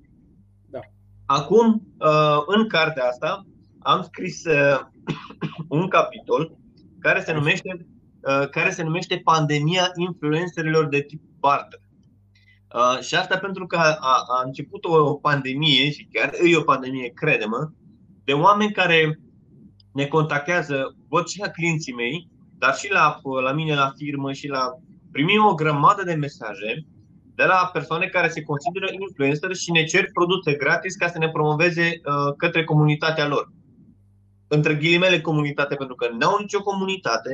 [1.32, 1.38] Da.
[1.38, 3.46] Acum, uh, în cartea asta,
[3.80, 4.80] am scris uh,
[5.80, 6.58] un capitol
[7.00, 7.88] care se numește,
[8.22, 11.80] uh, care se numește Pandemia influencerilor de tip barter.
[13.02, 17.70] Și asta pentru că a, a început o pandemie și chiar e o pandemie, crede-mă,
[18.24, 19.20] de oameni care
[19.94, 24.48] ne contactează, văd și la clienții mei, dar și la, la mine la firmă și
[24.48, 24.70] la
[25.12, 26.86] primim o grămadă de mesaje
[27.42, 31.30] de la persoane care se consideră influencer și ne cer produse gratis ca să ne
[31.30, 33.46] promoveze uh, către comunitatea lor.
[34.48, 37.34] Între ghilimele comunitate, pentru că nu au nicio comunitate,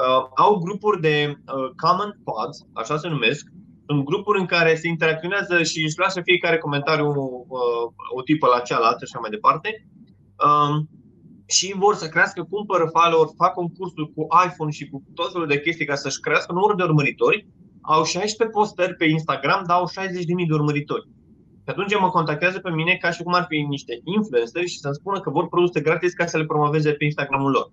[0.00, 3.44] uh, au grupuri de uh, common pods, așa se numesc,
[3.86, 7.84] sunt grupuri în care se interacționează și își lasă fiecare comentariu uh,
[8.16, 9.68] o tipă la cealaltă și așa mai departe.
[10.46, 10.88] Um,
[11.46, 15.60] și vor să crească, cumpără follower, fac concursul cu iPhone și cu tot felul de
[15.60, 17.46] chestii ca să-și crească numărul de urmăritori,
[17.86, 21.08] au 16 postări pe Instagram, dar au 60.000 de urmăritori.
[21.64, 24.94] Și atunci mă contactează pe mine ca și cum ar fi niște influenceri și să-mi
[24.94, 27.66] spună că vor produse gratis ca să le promoveze pe Instagramul lor.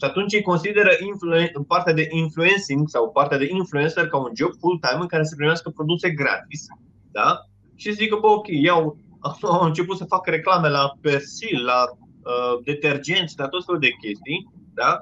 [0.00, 4.50] Și atunci îi consideră influen- partea de influencing sau partea de influencer ca un job
[4.60, 6.62] full-time în care să primească produse gratis.
[7.10, 7.38] Da?
[7.74, 8.96] Și zic că, bă, ok, iau,
[9.58, 14.48] au început să fac reclame la Persil, la uh, detergenți, la tot felul de chestii,
[14.74, 15.00] da?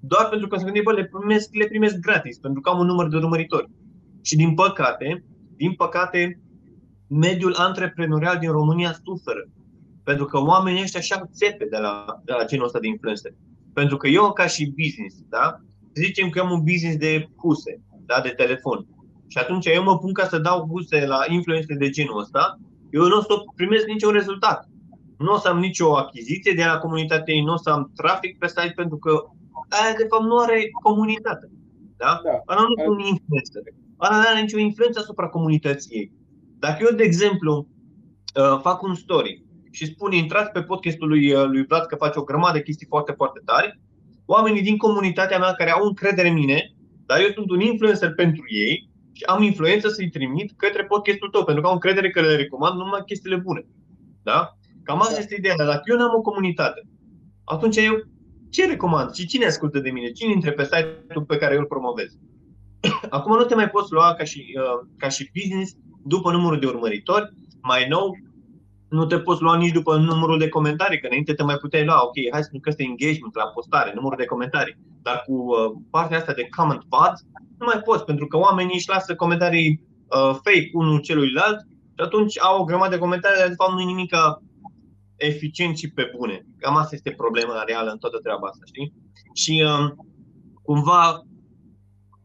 [0.00, 2.86] doar pentru că se gândesc, bă, le primesc, le primesc gratis, pentru că am un
[2.86, 3.70] număr de urmăritori.
[4.22, 5.24] Și din păcate,
[5.56, 6.40] din păcate,
[7.08, 9.48] mediul antreprenorial din România suferă.
[10.04, 13.32] Pentru că oamenii ăștia așa țepe de la, de la genul ăsta de influencer.
[13.72, 15.60] Pentru că eu, ca și business, da?
[15.94, 18.20] zicem că am un business de huse, da?
[18.20, 18.86] de telefon.
[19.26, 22.58] Și atunci eu mă pun ca să dau huse la influencer de genul ăsta,
[22.90, 24.68] eu nu o să primesc niciun rezultat.
[25.18, 28.46] Nu o să am nicio achiziție de la comunitate, nu o să am trafic pe
[28.46, 29.10] site pentru că
[29.68, 31.50] aia de fapt nu are comunitate.
[31.96, 32.20] Da?
[32.24, 32.52] da.
[32.52, 33.62] Ăla nu e un influencer.
[34.00, 36.12] Ăla nu are nicio influență asupra comunității ei.
[36.58, 37.68] Dacă eu, de exemplu,
[38.34, 42.18] uh, fac un story și spun intrați pe podcastul lui, uh, lui Vlad că face
[42.18, 43.80] o grămadă de chestii foarte, foarte tari,
[44.26, 46.72] oamenii din comunitatea mea care au încredere în mine,
[47.06, 51.44] dar eu sunt un influencer pentru ei și am influență să-i trimit către podcastul tău,
[51.44, 53.66] pentru că au încredere că le recomand numai chestiile bune.
[54.22, 54.58] Da?
[54.82, 55.18] Cam asta da.
[55.18, 55.54] este ideea.
[55.56, 56.80] Dacă eu n-am o comunitate,
[57.44, 57.94] atunci eu
[58.50, 59.14] ce recomand?
[59.14, 60.10] Și cine ascultă de mine?
[60.10, 62.18] Cine intre pe site-ul pe care eu îl promovez?
[63.16, 65.72] Acum nu te mai poți lua ca și, uh, ca și business
[66.04, 67.32] după numărul de urmăritori.
[67.62, 68.16] Mai nou,
[68.88, 72.04] nu te poți lua nici după numărul de comentarii, că înainte te mai puteai lua,
[72.04, 74.76] ok, hai să nu este engagement la postare, numărul de comentarii.
[75.02, 77.20] Dar cu uh, partea asta de comment pods,
[77.58, 81.58] nu mai poți, pentru că oamenii își lasă comentarii uh, fake unul celuilalt
[81.96, 84.14] și atunci au o grămadă de comentarii, dar de fapt nu e nimic
[85.16, 86.46] eficient și pe bune.
[86.58, 88.92] Cam asta este problema reală în toată treaba asta, știi?
[89.34, 89.90] Și uh,
[90.62, 91.27] cumva uh,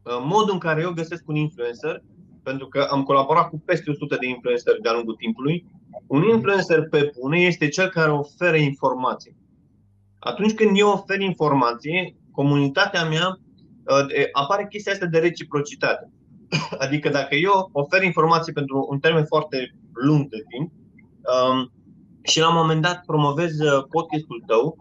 [0.04, 2.02] modul în care eu găsesc un influencer,
[2.42, 5.66] pentru că am colaborat cu peste 100 de influenceri de-a lungul timpului,
[6.06, 9.36] un influencer pe bune este cel care oferă informații.
[10.18, 13.38] Atunci când eu ofer informație, comunitatea mea
[13.84, 16.12] uh, apare chestia asta de reciprocitate.
[16.84, 20.72] Adică dacă eu ofer informații pentru un termen foarte lung de timp,
[21.50, 21.72] um,
[22.22, 24.76] și la un moment dat promovez uh, podcastul tău,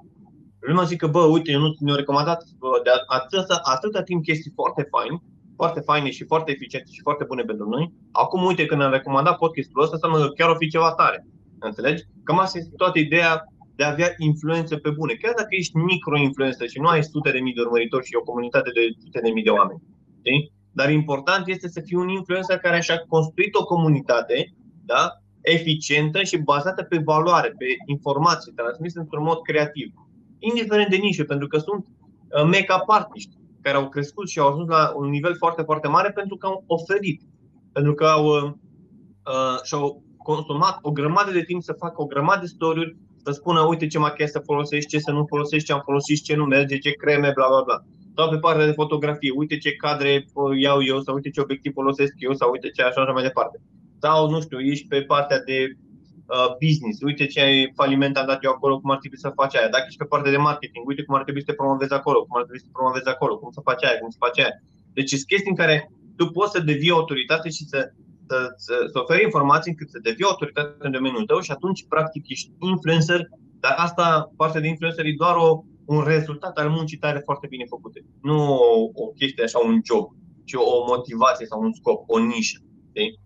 [0.68, 2.44] lumea zică, bă, uite, eu nu mi-au recomandat
[2.84, 5.18] de atâta, atâta timp chestii foarte faine,
[5.56, 7.94] foarte faine și foarte eficiente și foarte bune pentru noi.
[8.12, 11.28] Acum, uite, când am recomandat podcastul ăsta, înseamnă că chiar o fi ceva tare.
[11.60, 12.04] Înțelegi?
[12.24, 13.44] Cam asta este toată ideea
[13.76, 15.14] de a avea influență pe bune.
[15.14, 18.70] Chiar dacă ești micro-influencer și nu ai sute de mii de urmăritori și o comunitate
[18.74, 19.82] de sute de mii de oameni.
[20.20, 20.52] Știi?
[20.72, 24.54] Dar important este să fii un influencer care și-a construit o comunitate
[24.86, 25.10] da?
[25.42, 29.94] eficientă și bazată pe valoare, pe informații transmise într-un mod creativ.
[30.50, 34.68] Indiferent de nișă, pentru că sunt uh, make-up artiști care au crescut și au ajuns
[34.68, 37.22] la un nivel foarte, foarte mare pentru că au oferit,
[37.72, 38.44] pentru că au, uh,
[39.32, 43.62] uh și-au consumat o grămadă de timp să facă o grămadă de story să spună,
[43.62, 46.78] uite ce machiaj să folosești, ce să nu folosești, ce am folosit, ce nu merge,
[46.78, 47.78] ce creme, bla bla bla.
[48.16, 51.74] Sau pe partea de fotografie, uite ce cadre uh, iau eu, sau uite ce obiectiv
[51.74, 53.62] folosesc eu, sau uite ce așa, așa mai departe
[54.04, 55.78] sau, nu știu, ești pe partea de uh,
[56.66, 59.70] business, uite ce faliment am dat eu acolo, cum ar trebui să faci aia.
[59.70, 62.38] Dacă ești pe partea de marketing, uite cum ar trebui să te promovezi acolo, cum
[62.38, 64.54] ar trebui să te promovezi acolo, cum să faci aia, cum să faci aia.
[64.94, 67.80] Deci sunt chestii în care tu poți să devii autoritate și să,
[68.28, 72.24] să, să, să oferi informații încât să devii autoritate în domeniul tău și atunci, practic,
[72.30, 73.20] ești influencer,
[73.60, 77.66] dar asta, partea de influencer, e doar o, un rezultat al muncii tale foarte bine
[77.66, 78.06] făcute.
[78.22, 80.06] Nu o, o chestie așa, un job,
[80.46, 82.58] ci o motivație sau un scop, o nișă.
[82.90, 83.20] Okay?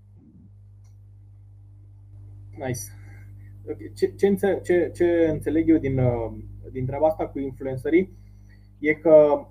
[2.57, 2.81] Nice.
[3.93, 6.31] Ce, ce, înțeleg, ce, ce înțeleg eu din, uh,
[6.71, 8.17] din treaba asta cu influencerii
[8.79, 9.47] e că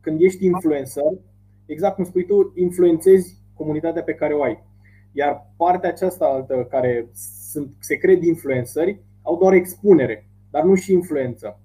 [0.00, 1.04] când ești influencer,
[1.66, 4.62] exact cum spui tu, influențezi comunitatea pe care o ai.
[5.12, 7.08] Iar partea aceasta altă care
[7.50, 11.60] sunt, se cred influenceri au doar expunere, dar nu și influență.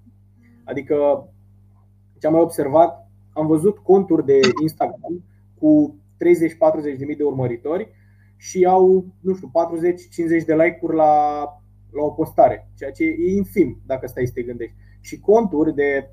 [0.64, 1.28] Adică
[2.18, 5.24] ce am mai observat, am văzut conturi de Instagram
[5.58, 5.98] cu
[6.94, 7.88] 30-40 de mii de urmăritori
[8.36, 9.50] și au, nu știu,
[10.42, 11.42] 40-50 de like-uri la,
[11.92, 14.74] la o postare, ceea ce e infim dacă stai să te gândești.
[15.00, 16.10] Și conturi de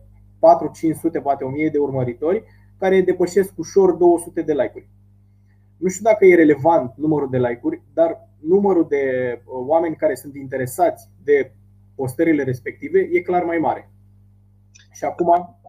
[1.20, 2.44] 4-500, poate 1000 de urmăritori
[2.78, 4.90] care depășesc ușor 200 de like-uri.
[5.78, 10.36] Nu știu dacă e relevant numărul de like-uri, dar numărul de uh, oameni care sunt
[10.36, 11.54] interesați de
[11.96, 13.92] postările respective e clar mai mare.
[14.92, 15.60] Și acum.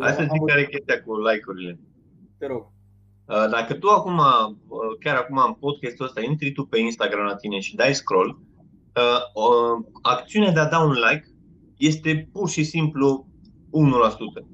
[0.00, 1.78] Hai să zic care e chestia cu like-urile.
[2.38, 2.66] Te rog.
[3.28, 7.36] Uh, dacă tu acum, uh, chiar acum în podcastul ăsta, intri tu pe Instagram la
[7.36, 11.24] tine și dai scroll, uh, acțiunea de a da un like
[11.76, 13.26] este pur și simplu
[13.70, 14.46] 1%.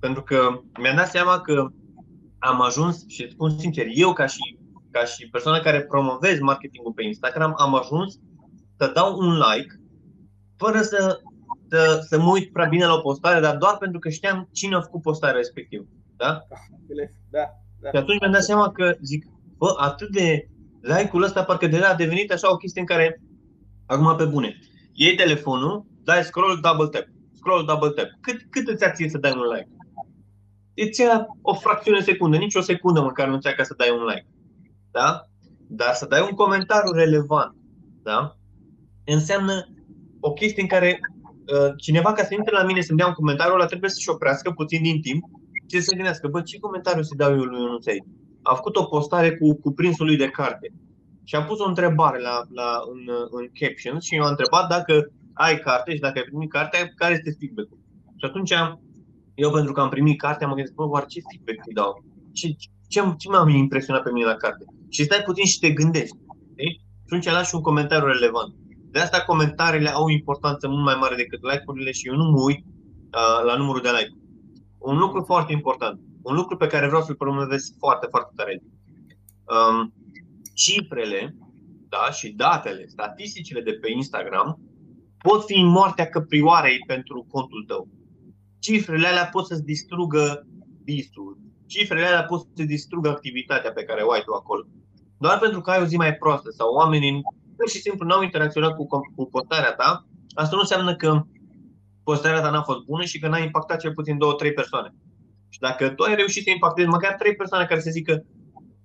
[0.00, 1.66] Pentru că mi-am dat seama că
[2.38, 4.58] am ajuns, și spun sincer, eu ca și,
[4.90, 8.18] ca și persoană care promovez marketingul pe Instagram, am ajuns
[8.76, 9.80] să dau un like
[10.56, 11.20] fără să,
[11.68, 14.74] să, să mă uit prea bine la o postare, dar doar pentru că știam cine
[14.74, 15.84] a făcut postarea respectivă.
[16.16, 16.26] Da?
[16.26, 16.56] Da.
[17.30, 17.60] Da.
[17.82, 20.48] Și atunci mi-am dat seama că zic, bă, atât de
[20.80, 23.20] like-ul ăsta parcă deja a devenit așa o chestie în care,
[23.86, 24.58] acum pe bune,
[24.92, 28.08] iei telefonul, dai scroll, double tap, scroll, double tap.
[28.20, 29.68] Cât, cât îți ia să dai un like?
[30.74, 33.90] Îți ia o fracțiune de secundă, nici o secundă măcar nu ți ca să dai
[33.90, 34.26] un like.
[34.90, 35.24] Da?
[35.68, 37.54] Dar să dai un comentariu relevant,
[38.02, 38.36] da?
[39.04, 39.68] înseamnă
[40.20, 43.54] o chestie în care uh, cineva ca să intre la mine să-mi dea un comentariu,
[43.54, 45.24] ăla trebuie să-și oprească puțin din timp
[45.70, 48.04] și să se gândească, bă, ce comentariu să dau eu lui Ionuț aici?
[48.42, 50.72] A făcut o postare cu cuprinsul lui de carte
[51.24, 54.94] și a pus o întrebare la, la, în, în captions și eu am întrebat dacă
[55.32, 57.78] ai carte și dacă ai primit carte, care este feedback-ul?
[58.20, 58.52] Și atunci
[59.34, 62.04] eu, pentru că am primit cartea, am gândit, bă, oare ce feedback îi dau?
[62.32, 62.46] Ce,
[62.92, 64.64] ce, ce m-a impresionat pe mine la carte?
[64.88, 66.16] Și stai puțin și te gândești.
[66.52, 66.70] Okay?
[66.76, 68.52] Și atunci lași un comentariu relevant.
[68.92, 72.40] De asta comentariile au o importanță mult mai mare decât like-urile și eu nu mă
[72.48, 72.62] uit
[73.18, 74.19] uh, la numărul de like.
[74.80, 78.62] Un lucru foarte important, un lucru pe care vreau să-l promovez foarte, foarte tare.
[79.54, 79.94] Um,
[80.54, 81.36] cifrele
[81.88, 84.60] da, și datele, statisticile de pe Instagram
[85.18, 87.88] pot fi moartea căprioarei pentru contul tău.
[88.58, 90.46] Cifrele alea pot să-ți distrugă
[90.84, 91.38] visul.
[91.66, 94.66] Cifrele alea pot să distrugă activitatea pe care o ai tu acolo.
[95.18, 97.22] Doar pentru că ai o zi mai proastă sau oamenii
[97.56, 101.22] pur și simplu nu au interacționat cu, cu postarea ta, asta nu înseamnă că
[102.04, 104.94] postarea ta n-a fost bună și că n-a impactat cel puțin două, trei persoane.
[105.48, 108.24] Și dacă tu ai reușit să impactezi măcar trei persoane care să zică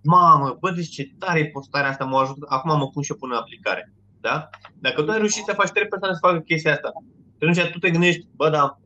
[0.04, 3.17] mamă, bă, deci ce tare e postarea asta, mă ajută, acum mă pun și eu
[3.17, 3.93] pun în aplicare.
[4.19, 4.49] Da?
[4.80, 6.91] Dacă tu ai reușit să faci trei persoane să facă chestia asta,
[7.36, 8.80] atunci tu te gândești, bă, da,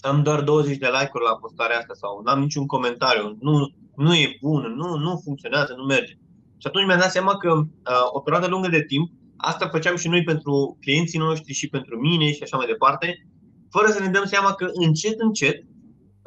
[0.00, 4.38] am doar 20 de like-uri la postarea asta sau n-am niciun comentariu, nu, nu e
[4.40, 6.12] bună, nu, nu funcționează, nu merge.
[6.58, 7.66] Și atunci mi-am dat seama că uh,
[8.12, 12.32] o perioadă lungă de timp, asta făceam și noi pentru clienții noștri și pentru mine
[12.32, 13.26] și așa mai departe,
[13.74, 15.56] fără să ne dăm seama că încet, încet,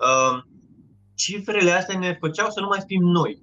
[0.07, 0.37] uh,
[1.15, 3.41] cifrele astea ne făceau să nu mai fim noi.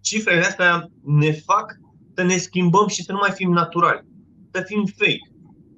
[0.00, 1.74] Cifrele astea ne fac
[2.14, 4.06] să ne schimbăm și să nu mai fim naturali,
[4.52, 5.30] să fim fake,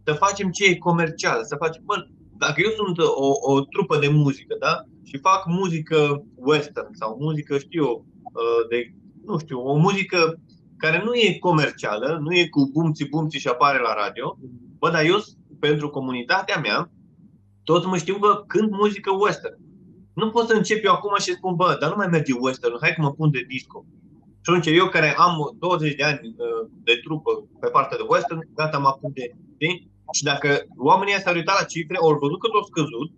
[0.05, 1.95] să facem ce e comercial, să facem, bă,
[2.37, 4.85] dacă eu sunt o, o trupă de muzică, da?
[5.03, 8.95] Și fac muzică western sau muzică, știu eu, uh, de,
[9.27, 10.41] nu știu, o muzică
[10.77, 14.39] care nu e comercială, nu e cu bumții bumții și apare la radio,
[14.79, 15.17] bă, dar eu,
[15.61, 16.91] pentru comunitatea mea,
[17.65, 19.59] toți mă știu că cânt muzică western.
[20.15, 22.95] Nu pot să încep eu acum și spun, bă, dar nu mai merge western, hai
[22.95, 23.85] că mă pun de disco.
[24.43, 28.41] Și atunci eu care am 20 de ani uh, de trupă pe partea de western,
[28.55, 29.91] gata, mă pun de, știi?
[30.13, 33.11] Și dacă oamenii s-au uitat la cifre, au văzut că au scăzut,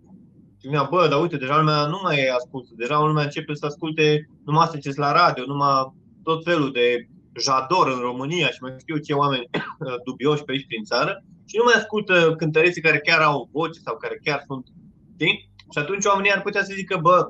[0.61, 4.29] și mi bă, dar uite, deja lumea nu mai ascultă, deja lumea începe să asculte
[4.45, 7.07] numai să la radio, numai tot felul de
[7.39, 9.49] jador în România și mai știu ce oameni
[10.05, 13.97] dubioși pe aici prin țară și nu mai ascultă cântăreții care chiar au voce sau
[13.97, 14.65] care chiar sunt,
[15.13, 15.49] știi?
[15.73, 17.27] Și atunci oamenii ar putea să zică, bă,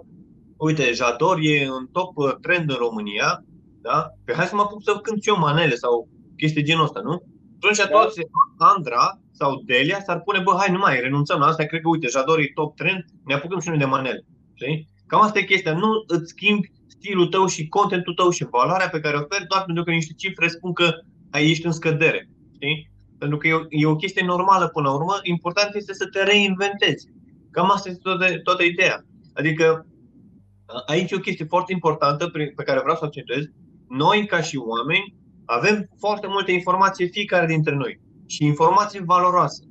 [0.58, 3.44] uite, Jador e în top uh, trend în România,
[3.82, 4.00] da?
[4.02, 7.00] Pe păi hai să mă apuc să cânt și eu manele sau chestii genul ăsta,
[7.00, 7.24] nu?
[7.56, 7.88] Atunci da.
[7.88, 8.20] toți,
[8.58, 12.08] Andra sau Delia s-ar pune, bă, hai, nu mai renunțăm la asta, cred că, uite,
[12.08, 14.26] Jador e top trend, ne apucăm și noi de manele.
[14.54, 14.89] Știi?
[15.08, 16.72] Cam asta e chestia, nu îți schimbi
[17.06, 20.13] stilul tău și contentul tău și valoarea pe care o oferi doar pentru că niște
[20.18, 20.88] cifre spun că
[21.32, 22.30] ai ești în scădere.
[22.54, 22.91] Știi?
[23.18, 26.24] Pentru că e o, e o chestie normală până la urmă, important este să te
[26.24, 27.08] reinventezi.
[27.52, 29.06] Cam asta este toată, toată ideea.
[29.34, 29.86] Adică
[30.86, 33.44] aici e o chestie foarte importantă pe care vreau să o accentuez.
[33.89, 35.15] Noi, ca și oameni,
[35.46, 39.63] avem foarte multe informații fiecare dintre noi și informații valoroase.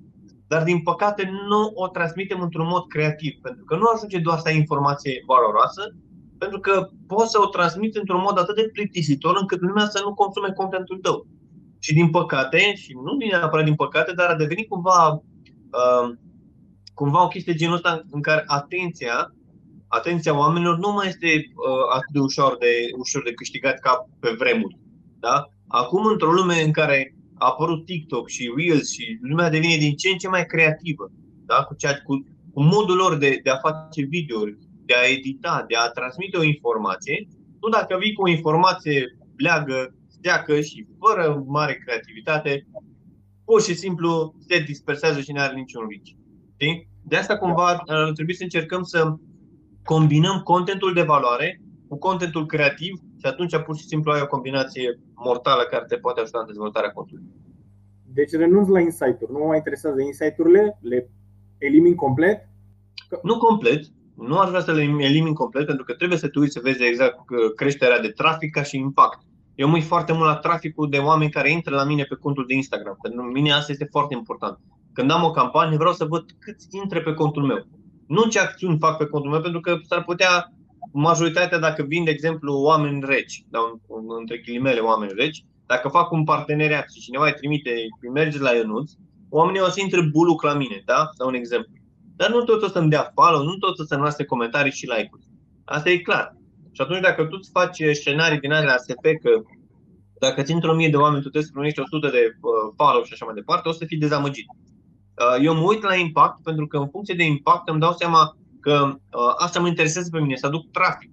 [0.47, 4.49] Dar, din păcate, nu o transmitem într-un mod creativ, pentru că nu ajunge doar să
[4.49, 5.83] ai informație valoroasă,
[6.45, 10.15] pentru că poți să o transmiți într-un mod atât de plictisitor încât lumea să nu
[10.15, 11.27] consume contentul tău.
[11.79, 16.07] Și din păcate, și nu neapărat din păcate, dar a devenit cumva, uh,
[16.95, 19.35] cumva o chestie genul ăsta în care atenția,
[19.89, 24.31] atenția oamenilor nu mai este uh, atât de ușor de, ușor de câștigat ca pe
[24.39, 24.79] vremuri.
[25.19, 25.49] Da?
[25.69, 30.09] Acum, într-o lume în care a apărut TikTok și Reels și lumea devine din ce
[30.09, 31.11] în ce mai creativă,
[31.47, 31.55] da?
[31.55, 35.77] cu, ceea, cu, cu modul lor de, de a face videouri, de a edita, de
[35.77, 37.29] a transmite o informație,
[37.61, 42.67] nu dacă vii cu o informație bleagă, steacă și fără mare creativitate,
[43.45, 46.11] pur și simplu se dispersează și nu are niciun reach.
[47.07, 49.15] De asta cumva ar trebui să încercăm să
[49.85, 55.01] combinăm contentul de valoare cu contentul creativ și atunci pur și simplu ai o combinație
[55.15, 57.25] mortală care te poate ajuta în dezvoltarea contului.
[58.13, 59.33] Deci renunț la insight-uri.
[59.33, 61.11] Nu mă mai interesează insight-urile, le
[61.59, 62.49] elimin complet?
[63.23, 63.85] Nu complet,
[64.15, 66.85] nu aș vrea să le elimin complet pentru că trebuie să te uiți să vezi
[66.85, 69.21] exact uh, creșterea de trafic ca și impact.
[69.55, 72.45] Eu mă uit foarte mult la traficul de oameni care intră la mine pe contul
[72.47, 72.99] de Instagram.
[73.03, 74.59] Pentru mine asta este foarte important.
[74.93, 77.67] Când am o campanie, vreau să văd câți intre pe contul meu.
[78.07, 80.53] Nu ce acțiuni fac pe contul meu, pentru că s-ar putea
[80.93, 83.81] majoritatea, dacă vin, de exemplu, oameni reci, dau
[84.19, 88.51] între ghilimele oameni reci, dacă fac un parteneriat și cineva îi trimite, îi merge la
[88.51, 88.93] Ionuț,
[89.29, 91.11] oamenii o să intre buluc la mine, da?
[91.17, 91.73] Dau un exemplu.
[92.17, 95.25] Dar nu tot o să-mi dea follow, nu tot o să-mi lase comentarii și like-uri.
[95.65, 96.37] Asta e clar.
[96.73, 99.31] Și atunci dacă tu îți faci scenarii din alea ASP că
[100.19, 102.37] dacă ți într-o mie de oameni, tu trebuie să primești 100 de
[102.77, 104.47] follow și așa mai departe, o să fii dezamăgit.
[105.43, 108.95] Eu mă uit la impact pentru că în funcție de impact îmi dau seama că
[109.37, 111.11] asta mă interesează pe mine, să aduc trafic.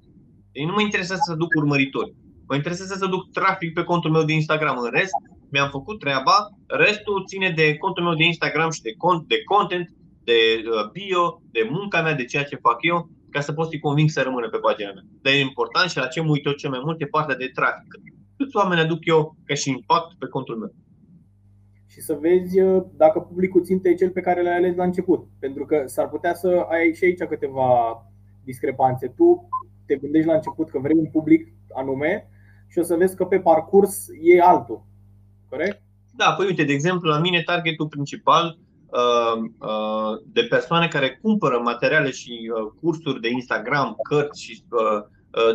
[0.52, 2.14] Ei nu mă interesează să aduc urmăritori.
[2.48, 4.78] Mă interesează să duc trafic pe contul meu de Instagram.
[4.78, 5.14] În rest,
[5.52, 9.90] mi-am făcut treaba, restul ține de contul meu de Instagram și de, cont, de content,
[10.24, 13.80] de uh, bio, de munca mea, de ceea ce fac eu, ca să pot să-i
[13.80, 15.04] conving să rămână pe pagina mea.
[15.22, 17.52] Dar e important și la ce mă uit eu cel mai mult e partea de
[17.54, 17.88] trafic.
[18.38, 20.74] Câți oameni aduc eu ca și impact pe contul meu?
[21.92, 25.28] și să vezi uh, dacă publicul țintă e cel pe care l-ai ales la început.
[25.40, 27.70] Pentru că s-ar putea să ai și aici câteva
[28.44, 29.08] discrepanțe.
[29.08, 29.50] Tu
[29.86, 32.30] te gândești la început că vrei un public anume
[32.68, 34.86] și o să vezi că pe parcurs e altul.
[35.50, 35.82] Corect?
[36.16, 38.61] Da, păi uite, de exemplu, la mine targetul principal uh, uh,
[40.26, 44.64] de persoane care cumpără materiale și uh, cursuri de Instagram, cărți și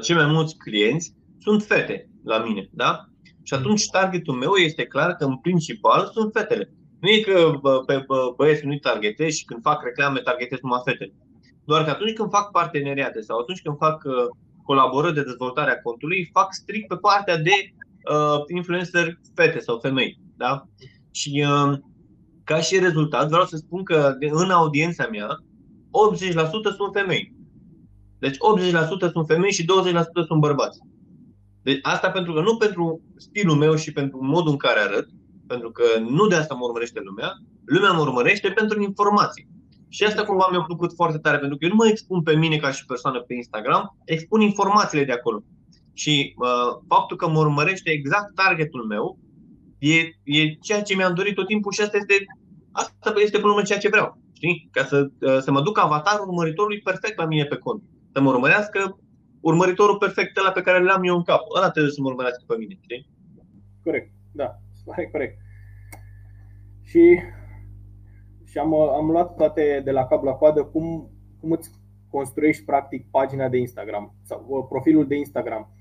[0.03, 3.05] cei mai mulți clienți sunt fete la mine, da?
[3.43, 6.73] Și atunci targetul meu este clar că în principal sunt fetele.
[7.01, 7.51] Nu e că
[7.87, 8.07] pe
[8.37, 11.13] băieți nu-i targetez și când fac reclame targetez numai fetele.
[11.65, 14.03] Doar că atunci când fac parteneriate sau atunci când fac
[14.65, 17.51] colaborări de dezvoltare a contului, fac strict pe partea de
[18.11, 20.19] uh, influencer fete sau femei.
[20.37, 20.67] Da?
[21.11, 21.79] Și uh,
[22.47, 25.33] ca și rezultat, vreau să spun că în audiența mea, 80%
[26.77, 27.35] sunt femei.
[28.19, 28.39] Deci 80%
[29.13, 29.67] sunt femei și 20%
[30.27, 30.79] sunt bărbați.
[31.63, 35.09] Deci asta pentru că nu pentru stilul meu și pentru modul în care arăt,
[35.47, 37.33] pentru că nu de asta mă urmărește lumea,
[37.65, 39.49] lumea mă urmărește pentru informații.
[39.89, 42.57] Și asta cumva mi-a plăcut foarte tare, pentru că eu nu mă expun pe mine
[42.57, 45.43] ca și persoană pe Instagram, expun informațiile de acolo.
[45.93, 49.19] Și uh, faptul că mă urmărește exact targetul meu
[49.91, 52.15] e, e ceea ce mi-am dorit tot timpul și asta este,
[52.73, 54.19] asta este până ceea ce vreau.
[54.33, 54.69] Știi?
[54.73, 57.83] Ca să, uh, să mă duc avatarul urmăritorului perfect la mine pe cont.
[58.13, 58.99] Să mă urmărească
[59.41, 61.41] urmăritorul perfect ăla pe care l-am eu în cap.
[61.57, 62.79] Ăla trebuie să mă urmărească pe mine.
[62.81, 63.09] Știi?
[63.83, 64.59] Corect, da,
[65.13, 65.39] corect.
[66.83, 67.19] Și
[68.57, 71.11] și am, am luat toate de la cap la coadă cum,
[71.41, 71.71] cum îți
[72.11, 75.73] construiești practic pagina de Instagram sau uh, profilul de Instagram.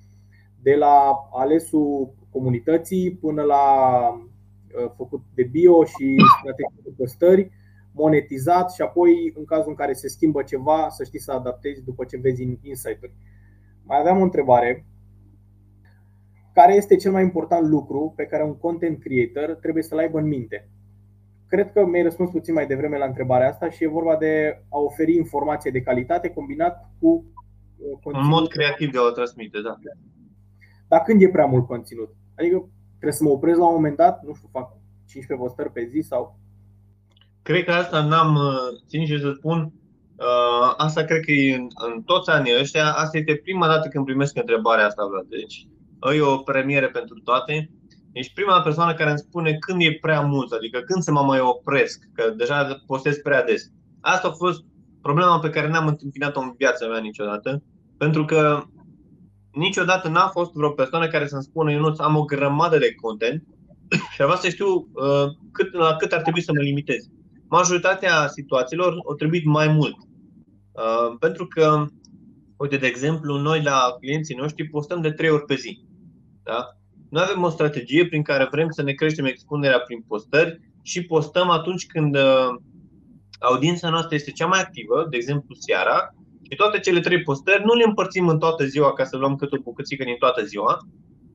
[0.61, 3.65] De la alesul comunității până la
[4.09, 7.51] uh, făcut de bio și strategii de postări,
[7.91, 12.03] monetizat și apoi în cazul în care se schimbă ceva să știi să adaptezi după
[12.05, 13.15] ce vezi în insight-uri.
[13.83, 14.85] Mai aveam o întrebare.
[16.53, 20.27] Care este cel mai important lucru pe care un content creator trebuie să-l aibă în
[20.27, 20.69] minte?
[21.47, 24.79] Cred că mi-ai răspuns puțin mai devreme la întrebarea asta și e vorba de a
[24.79, 27.25] oferi informație de calitate combinat cu
[28.01, 28.25] conținut.
[28.25, 29.79] Un mod creativ de a o transmite, da.
[30.87, 32.15] Dar când e prea mult conținut?
[32.37, 34.67] Adică trebuie să mă opresc la un moment dat, nu știu, fac
[35.05, 36.39] 15 postări pe zi sau
[37.41, 38.39] Cred că asta n-am,
[38.87, 39.73] sincer să spun,
[40.15, 44.05] uh, asta cred că e în, în toți anii ăștia, asta este prima dată când
[44.05, 45.25] primesc întrebarea asta, Vlad.
[45.29, 45.67] Deci,
[46.15, 47.71] e o premieră pentru toate.
[48.11, 51.39] Ești prima persoană care îmi spune când e prea mult, adică când să mă mai
[51.39, 53.71] opresc, că deja postez prea des.
[54.01, 54.63] Asta a fost
[55.01, 57.63] problema pe care n-am întâmpinat-o în viața mea niciodată,
[57.97, 58.63] pentru că
[59.55, 63.43] niciodată n-a fost vreo persoană care să-mi spună eu nu am o grămadă de content
[64.13, 67.09] și vreau să știu uh, cât, la cât ar trebui să mă limitez.
[67.49, 69.95] Majoritatea situațiilor au trebuit mai mult.
[69.95, 71.85] Uh, pentru că,
[72.57, 75.85] uite, de exemplu, noi la clienții noștri postăm de trei ori pe zi.
[76.43, 76.67] Da?
[77.09, 81.49] Noi avem o strategie prin care vrem să ne creștem expunerea prin postări și postăm
[81.49, 82.49] atunci când uh,
[83.39, 86.14] audiența noastră este cea mai activă, de exemplu seara,
[86.49, 89.51] și toate cele trei postări nu le împărțim în toată ziua ca să luăm cât
[89.51, 90.77] o bucățică din toată ziua.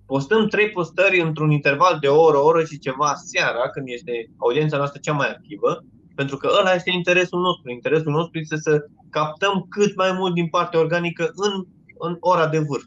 [0.06, 4.12] Postăm trei postări într-un interval de o oră, o oră și ceva seara, când este
[4.36, 5.84] audiența noastră cea mai activă,
[6.14, 7.70] pentru că ăla este interesul nostru.
[7.70, 11.64] Interesul nostru este să captăm cât mai mult din partea organică în,
[11.98, 12.84] în ora de vârf.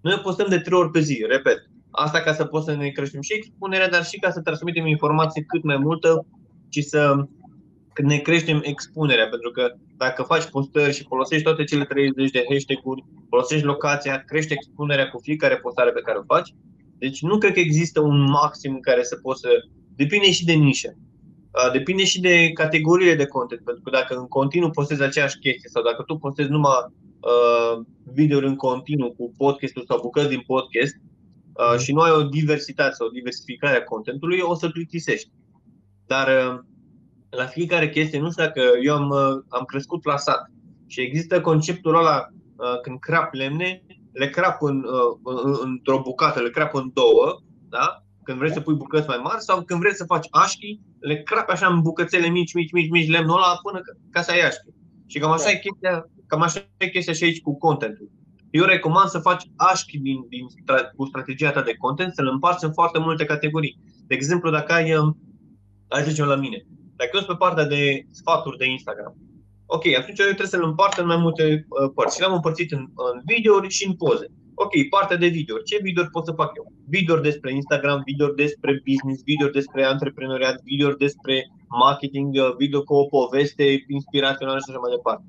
[0.00, 1.58] Noi postăm de trei ori pe zi, repet.
[1.90, 5.42] Asta ca să pot să ne creștem și expunerea, dar și ca să transmitem informație
[5.42, 6.26] cât mai multă
[6.68, 7.14] și să
[8.02, 9.28] ne creștem expunerea.
[9.28, 14.54] Pentru că dacă faci postări și folosești toate cele 30 de hashtag-uri, folosești locația, crește
[14.54, 16.54] expunerea cu fiecare postare pe care o faci.
[16.98, 19.48] Deci nu cred că există un maxim în care să poți să...
[19.96, 20.96] Depinde și de nișă.
[21.72, 25.82] Depinde și de categoriile de content, pentru că dacă în continuu postezi aceeași chestie sau
[25.82, 31.78] dacă tu postezi numai uh, videouri în continuu cu podcastul sau bucăți din podcast, uh,
[31.78, 35.30] și nu ai o diversitate sau o diversificare a contentului, o să plictisești.
[36.06, 36.58] Dar uh,
[37.30, 40.50] la fiecare chestie, nu știu dacă eu am, uh, am crescut la sat
[40.86, 42.26] și există conceptul ăla
[42.56, 48.02] uh, când crap lemne, le crap în, uh, într-o bucată, le crap în două, da?
[48.22, 51.52] când vrei să pui bucăți mai mari sau când vrei să faci așchi, le crapi
[51.52, 54.68] așa în bucățele mici, mici, mici, mici, lemnul ăla până ca să ai așchi.
[55.06, 55.50] Și cam așa, da.
[55.50, 58.10] e chestia, cam așa e chestia și aici cu contentul.
[58.50, 60.46] Eu recomand să faci așchi din, din,
[60.96, 63.78] cu strategia ta de content, să-l împarți în foarte multe categorii.
[64.06, 65.18] De exemplu, dacă ai, um,
[65.88, 66.66] hai să zicem la mine,
[66.98, 69.14] dacă eu sunt pe partea de sfaturi de Instagram,
[69.66, 72.14] ok, atunci eu trebuie să-l împart în mai multe uh, părți.
[72.14, 72.82] Și l-am împărțit în,
[73.12, 74.26] în videouri și în poze.
[74.54, 75.56] Ok, partea de video.
[75.58, 76.72] Ce video pot să fac eu?
[76.88, 81.34] Video despre Instagram, video despre business, video despre antreprenoriat, video despre
[81.68, 85.24] marketing, uh, video cu o poveste inspirațională și așa mai departe.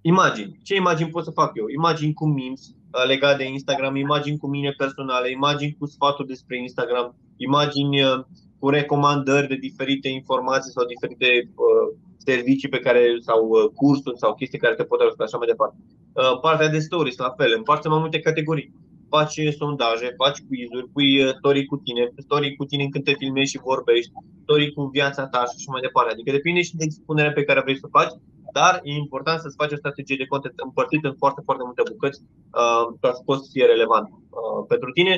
[0.00, 0.60] Imagini.
[0.62, 1.66] Ce imagini pot să fac eu?
[1.68, 6.58] Imagini cu memes uh, legate de Instagram, imagini cu mine personale, imagini cu sfaturi despre
[6.58, 8.20] Instagram, imagini uh,
[8.62, 11.86] cu recomandări de diferite informații sau diferite uh,
[12.28, 15.76] servicii pe care sau uh, cursuri sau chestii care te pot ajuta așa mai departe.
[16.20, 18.72] Uh, partea de stories, la fel, împarți mai multe categorii.
[19.14, 23.50] Faci sondaje, faci quiz-uri, pui uh, story cu tine, story cu tine când te filmezi
[23.52, 26.12] și vorbești, story cu viața ta și așa mai departe.
[26.12, 28.14] Adică depinde și de expunerea pe care vrei să o faci,
[28.58, 32.18] dar e important să-ți faci o strategie de content împărțită în foarte, foarte multe bucăți
[32.60, 35.14] uh, ca să poți să fie relevant uh, pentru tine.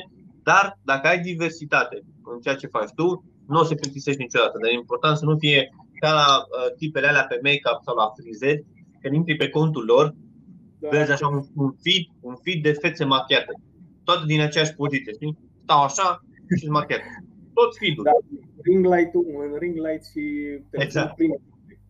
[0.49, 1.97] Dar dacă ai diversitate
[2.32, 3.09] în ceea ce faci tu,
[3.47, 4.59] nu o să plictisești niciodată.
[4.62, 5.70] Dar e important să nu fie
[6.01, 8.64] ca la uh, tipele alea pe make-up sau la frizeri,
[9.01, 10.14] când intri pe contul lor,
[10.78, 10.88] da.
[10.88, 13.53] vezi așa un, un, feed, un feed de fețe machiate.
[14.05, 15.38] Toate din aceeași poziție, știi?
[15.62, 16.20] Stau așa
[16.59, 17.05] și machiate.
[17.55, 18.05] Tot feed-ul.
[18.05, 18.11] Da,
[18.62, 20.22] ring light-ul, un ring light și
[20.70, 21.14] exact.
[21.14, 21.30] Prin...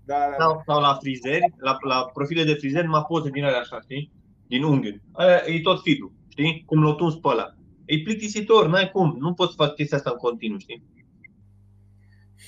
[0.04, 0.44] Da, da.
[0.44, 4.10] Sau, sau la frizeri, la, la profile de frizeri, mă poze din alea așa, știi?
[4.46, 5.02] Din unghiuri.
[5.12, 6.62] Aia e tot feed-ul, știi?
[6.66, 7.54] Cum l-o pe ăla.
[7.84, 9.16] E plictisitor, n-ai cum.
[9.18, 10.82] Nu poți să faci chestia asta în continuu, știi?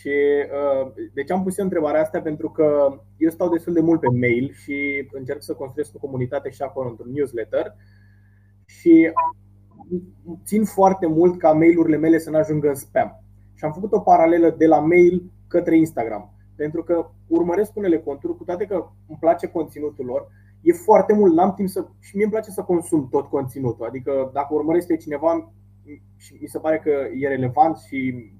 [0.00, 2.20] Și uh, de ce am pus întrebarea asta?
[2.20, 6.50] Pentru că eu stau destul de mult pe mail și încerc să construiesc o comunitate
[6.50, 7.74] și acolo într-un newsletter
[8.64, 9.12] și
[10.44, 13.24] țin foarte mult ca mail-urile mele să nu ajungă în spam.
[13.54, 16.34] Și am făcut o paralelă de la mail către Instagram.
[16.56, 20.28] Pentru că urmăresc unele conturi, cu toate că îmi place conținutul lor,
[20.60, 21.86] e foarte mult, n-am timp să.
[22.00, 23.86] și mie îmi place să consum tot conținutul.
[23.86, 25.52] Adică dacă urmăresc pe cineva
[26.16, 28.30] și mi se pare că e relevant și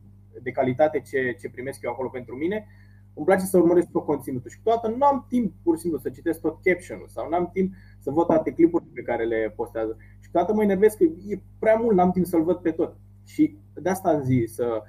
[0.43, 2.67] de calitate ce, ce primesc eu acolo pentru mine,
[3.15, 6.11] îmi place să urmăresc tot conținutul și câteodată nu am timp pur și simplu să
[6.11, 9.97] citesc tot caption-ul sau nu am timp să văd toate clipurile pe care le postează.
[9.99, 12.97] Și câteodată mă enervez că e prea mult, n-am timp să-l văd pe tot.
[13.25, 14.83] Și de asta am zis, să,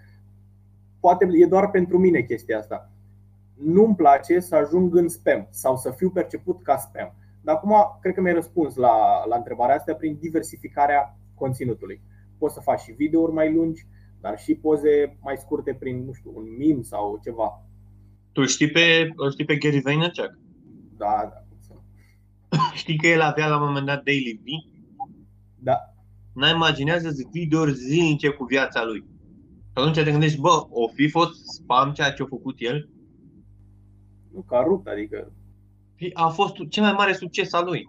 [0.99, 2.91] poate e doar pentru mine chestia asta.
[3.53, 7.13] Nu-mi place să ajung în spam sau să fiu perceput ca spam.
[7.41, 12.01] Dar acum cred că mi-ai răspuns la, la întrebarea asta prin diversificarea conținutului.
[12.37, 13.87] Poți să faci și videouri mai lungi,
[14.21, 17.65] dar și poze mai scurte prin, nu știu, un meme sau ceva.
[18.31, 20.39] Tu știi pe, știi pe Gary Vaynerchuk?
[20.97, 21.41] Da, da.
[22.81, 24.45] Știi că el avea la un moment dat Daily V?
[25.59, 25.77] Da.
[26.33, 28.99] N-ai imaginează videouri zilnice cu viața lui.
[29.67, 32.89] Și atunci te gândești, bă, o fi fost spam ceea ce a făcut el?
[34.33, 35.31] Nu, ca rupt, adică...
[36.13, 37.85] A fost cel mai mare succes al lui.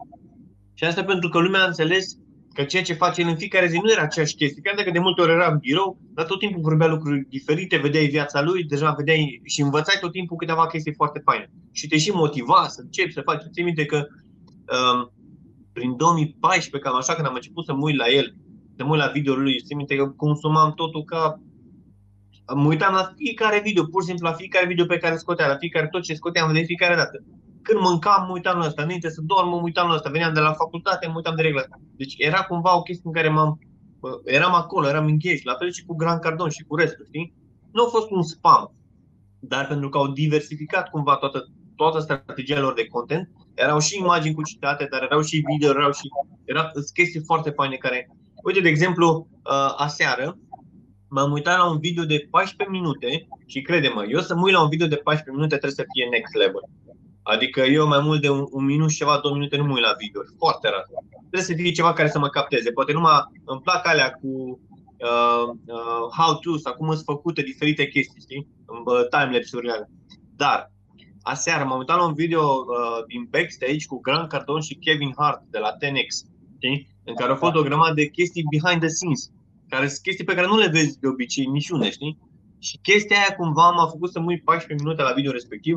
[0.75, 2.19] Și asta pentru că lumea a înțeles
[2.59, 4.63] Că ceea ce face el în fiecare zi nu era aceeași chestie.
[4.63, 8.07] Chiar dacă de multe ori era în birou, dar tot timpul vorbea lucruri diferite, vedeai
[8.07, 11.51] viața lui, deja vedeai și învățai tot timpul câteva chestii foarte faine.
[11.73, 13.43] Și te și motiva să începi să faci.
[13.53, 15.13] Țin minte că um,
[15.73, 18.35] prin 2014, cam așa, când am început să mă uit la el,
[18.77, 21.41] să mă uit la videoul lui, țin minte că consumam totul ca
[22.55, 25.57] mă uitam la fiecare video, pur și simplu la fiecare video pe care scotea, la
[25.57, 27.25] fiecare tot ce scoteam de fiecare dată.
[27.69, 28.83] Când mâncam, mă uitam la asta.
[28.83, 30.11] Înainte să dorm, mă uitam la asta.
[30.11, 31.63] Veneam de la facultate, mă uitam de regla
[31.97, 33.59] Deci era cumva o chestie în care m-am...
[34.25, 35.41] Eram acolo, eram engaged.
[35.45, 37.35] La fel și cu Grand Cardon și cu restul, știi?
[37.73, 38.75] Nu a fost un spam.
[39.41, 41.45] Dar pentru că au diversificat cumva toată,
[41.77, 45.93] toată strategia lor de content, erau și imagini cu citate, dar erau și video, erau
[45.93, 46.09] și
[46.45, 46.65] erau
[46.95, 48.11] chestii foarte faine care...
[48.45, 50.39] Uite, de exemplu, uh, aseară
[51.09, 54.63] m-am uitat la un video de 14 minute și crede-mă, eu să mă uit la
[54.63, 56.63] un video de 14 minute trebuie să fie next level.
[57.35, 59.83] Adică eu mai mult de un, un minut și ceva, două minute nu mă uit
[59.83, 60.21] la video.
[60.39, 60.85] Foarte rar.
[61.19, 62.71] Trebuie să fie ceva care să mă capteze.
[62.71, 64.61] Poate numai îmi plac alea cu
[65.09, 65.45] uh,
[65.77, 68.47] uh, how-to sau cum sunt făcute diferite chestii, știi?
[68.67, 69.89] Uh, timelapse-urile alea.
[70.37, 70.73] Dar
[71.23, 75.41] aseară m-am uitat la un video uh, din backstage cu Grant Cardone și Kevin Hart
[75.51, 76.11] de la 10X,
[76.57, 76.89] știi?
[77.05, 79.31] În care au fost o grămadă de chestii behind the scenes,
[79.69, 82.19] care sunt chestii pe care nu le vezi de obicei niciune, știi?
[82.59, 85.77] Și chestia aia cumva m-a făcut să mă uit 14 minute la video respectiv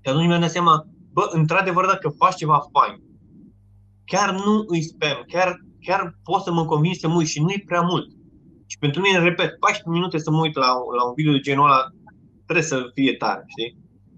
[0.00, 3.02] și atunci mi-am dat seama, bă, într-adevăr, dacă faci ceva fain,
[4.04, 7.62] chiar nu îi spam, chiar, chiar pot să mă convins să mă uit și nu-i
[7.66, 8.08] prea mult.
[8.66, 11.64] Și pentru mine, repet, 14 minute să mă uit la, la un video de genul
[11.64, 11.80] ăla,
[12.44, 13.76] trebuie să fie tare, știi?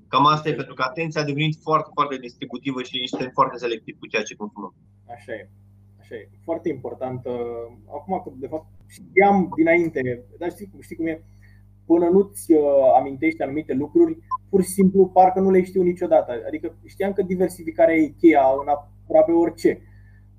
[0.09, 3.99] Cam asta e, pentru că atenția a devenit foarte, foarte distributivă și suntem foarte selectiv
[3.99, 4.75] cu ceea ce consumăm.
[5.17, 5.51] Așa e.
[6.01, 6.29] Așa e.
[6.45, 7.25] Foarte important.
[7.25, 7.67] Uh,
[7.97, 11.25] acum, de fapt, știam dinainte, dar știi, știi cum e,
[11.87, 12.61] până nu-ți uh,
[12.99, 14.19] amintești anumite lucruri,
[14.51, 16.33] pur și simplu parcă nu le știu niciodată.
[16.47, 19.83] Adică știam că diversificarea e cheia în aproape orice.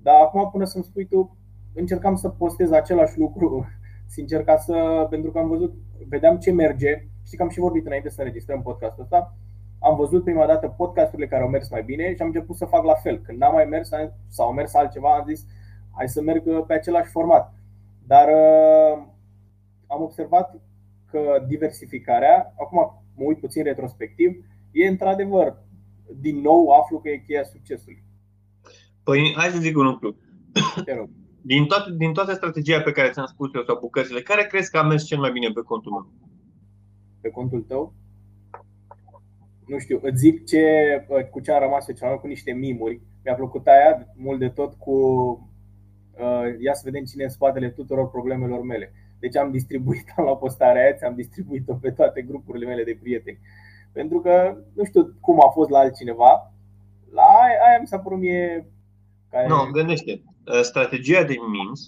[0.02, 1.36] Dar acum până să-mi spui tu,
[1.74, 3.66] încercam să postez același lucru,
[4.16, 5.74] sincer, ca să, pentru că am văzut,
[6.08, 7.06] vedeam ce merge.
[7.24, 9.36] Știi că am și vorbit înainte să înregistrăm podcastul ăsta.
[9.78, 12.84] Am văzut prima dată podcasturile care au mers mai bine și am început să fac
[12.84, 13.20] la fel.
[13.20, 13.88] Când n-am mai mers
[14.28, 15.46] sau au mers altceva, am zis
[15.90, 17.52] hai să merg pe același format.
[18.06, 19.02] Dar uh,
[19.86, 20.60] am observat
[21.10, 25.56] că diversificarea, acum mă uit puțin retrospectiv, e într-adevăr,
[26.20, 28.04] din nou aflu că e cheia succesului.
[29.02, 30.16] Păi, hai să zic un lucru.
[31.44, 34.78] Din toate, din toată strategia pe care ți-am spus eu sau bucățile, care crezi că
[34.78, 36.12] a mers cel mai bine pe contul meu?
[37.20, 37.94] Pe contul tău?
[39.66, 40.64] Nu știu, îți zic ce,
[41.30, 43.00] cu ce a rămas pe cu niște mimuri.
[43.24, 44.92] Mi-a plăcut aia mult de tot cu
[46.18, 48.92] uh, ia să vedem cine e în spatele tuturor problemelor mele.
[49.22, 53.38] Deci am distribuit, am luat postarea aia, am distribuit-o pe toate grupurile mele de prieteni.
[53.92, 56.32] Pentru că nu știu cum a fost la altcineva,
[57.12, 58.66] la aia, aia mi s-a părut mie
[59.30, 59.48] care...
[59.48, 60.22] Nu, gândește.
[60.46, 61.80] Ă, strategia de memes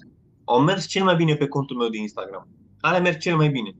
[0.44, 2.48] au mers cel mai bine pe contul meu de Instagram.
[2.80, 3.70] Alea merg cel mai bine.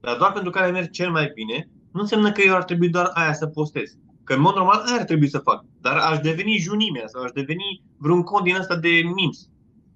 [0.00, 2.88] Dar doar pentru că alea merg cel mai bine, nu înseamnă că eu ar trebui
[2.88, 3.96] doar aia să postez.
[4.24, 5.64] Că în mod normal aia ar trebui să fac.
[5.80, 9.48] Dar aș deveni junimea sau aș deveni vreun cont din asta de memes.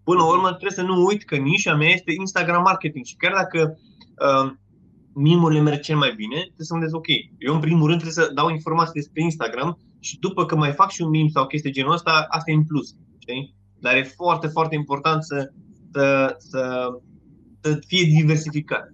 [0.05, 3.33] Până la urmă trebuie să nu uit că nișa mea este Instagram marketing și chiar
[3.33, 3.79] dacă
[4.27, 4.53] uh,
[5.15, 7.07] mimurile merg cel mai bine, trebuie să mă ok.
[7.39, 10.91] Eu în primul rând trebuie să dau informații despre Instagram și după că mai fac
[10.91, 12.95] și un meme sau chestie genul ăsta, asta e în plus.
[13.19, 13.55] Știi?
[13.81, 15.51] Dar e foarte, foarte important să,
[15.93, 16.89] să, să,
[17.61, 18.85] să fie diversificat.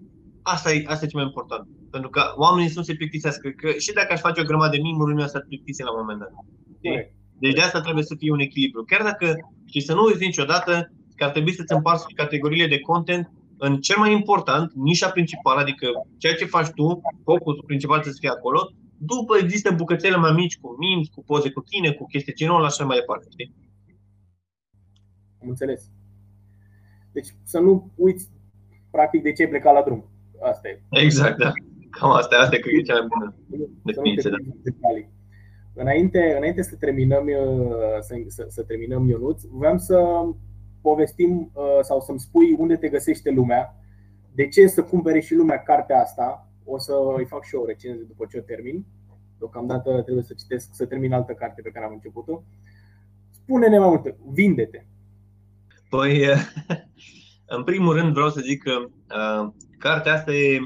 [0.42, 1.68] Asta e, asta e cel mai important.
[1.90, 3.48] Pentru că oamenii să nu se plictisească.
[3.48, 6.18] Că și dacă aș face o grămadă de mimuri, nu să plictise la un moment
[6.18, 6.30] dat.
[6.76, 7.12] Okay?
[7.38, 8.84] Deci de asta trebuie să fie un echilibru.
[8.84, 9.34] Chiar dacă,
[9.64, 13.98] și să nu uiți niciodată, că ar trebui să-ți împarți categoriile de content în cel
[13.98, 15.86] mai important, nișa principală, adică
[16.18, 20.76] ceea ce faci tu, focusul principal să fie acolo, după există bucățele mai mici cu
[20.80, 23.26] memes, cu poze cu tine, cu chestii genul ăla și mai departe.
[23.30, 23.54] Știi?
[25.42, 25.90] Am înțeles.
[27.12, 28.30] Deci să nu uiți
[28.90, 30.04] practic de ce ai plecat la drum.
[30.42, 30.80] Asta e.
[30.90, 31.52] Exact, da.
[31.90, 33.34] Cam asta, asta cred că e cea mai bună
[33.82, 34.30] definiție.
[34.30, 34.36] Da.
[35.82, 39.96] Înainte, înainte să terminăm, uh, să, să, să terminăm Ionuț, vreau să
[40.80, 43.76] povestim uh, sau să-mi spui unde te găsește lumea,
[44.34, 46.48] de ce să cumpere și lumea cartea asta.
[46.64, 48.84] O să îi fac și eu o recenzie după ce o termin.
[49.38, 52.42] Deocamdată trebuie să citesc, să termin altă carte pe care am început-o.
[53.30, 54.86] Spune-ne mai multe, vinde-te.
[55.88, 56.24] Păi,
[57.56, 60.60] în primul rând vreau să zic că uh, cartea asta e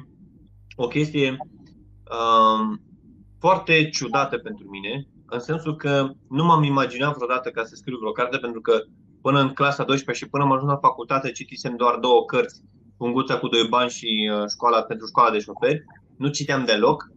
[0.76, 2.78] o chestie uh,
[3.38, 8.12] foarte ciudată pentru mine, în sensul că nu m-am imaginat vreodată ca să scriu vreo
[8.12, 8.72] carte, pentru că
[9.22, 12.62] până în clasa 12 și până am ajuns la facultate citisem doar două cărți,
[13.02, 15.84] Punguța cu doi bani și uh, școala pentru școala de șoferi.
[16.18, 17.10] Nu citeam deloc.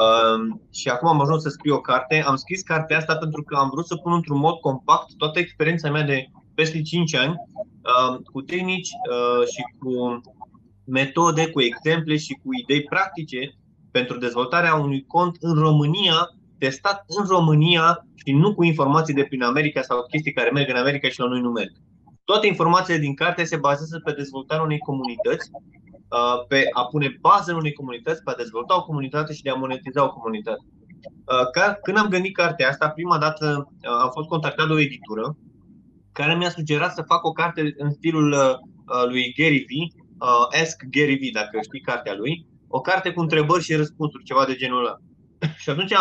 [0.00, 2.22] Uh, și acum am ajuns să scriu o carte.
[2.26, 5.90] Am scris cartea asta pentru că am vrut să pun într-un mod compact toată experiența
[5.90, 10.20] mea de peste 5 ani, uh, cu tehnici uh, și cu
[10.84, 13.54] metode, cu exemple și cu idei practice
[13.90, 16.28] pentru dezvoltarea unui cont în România,
[16.58, 20.76] testat în România și nu cu informații de prin America sau chestii care merg în
[20.76, 21.72] America și la noi nu merg.
[22.24, 27.50] Toate informațiile din carte se bazează pe dezvoltarea unei comunități, uh, pe a pune bază
[27.50, 30.64] în unei comunități, pe a dezvolta o comunitate și de a monetiza o comunitate.
[31.82, 35.36] Când am gândit cartea asta, prima dată am fost contactat de o editură
[36.12, 38.34] care mi-a sugerat să fac o carte în stilul
[39.08, 39.70] lui Gary V,
[40.60, 44.54] Ask Gary V, dacă știi cartea lui, o carte cu întrebări și răspunsuri, ceva de
[44.54, 44.96] genul ăla.
[45.62, 45.92] Și atunci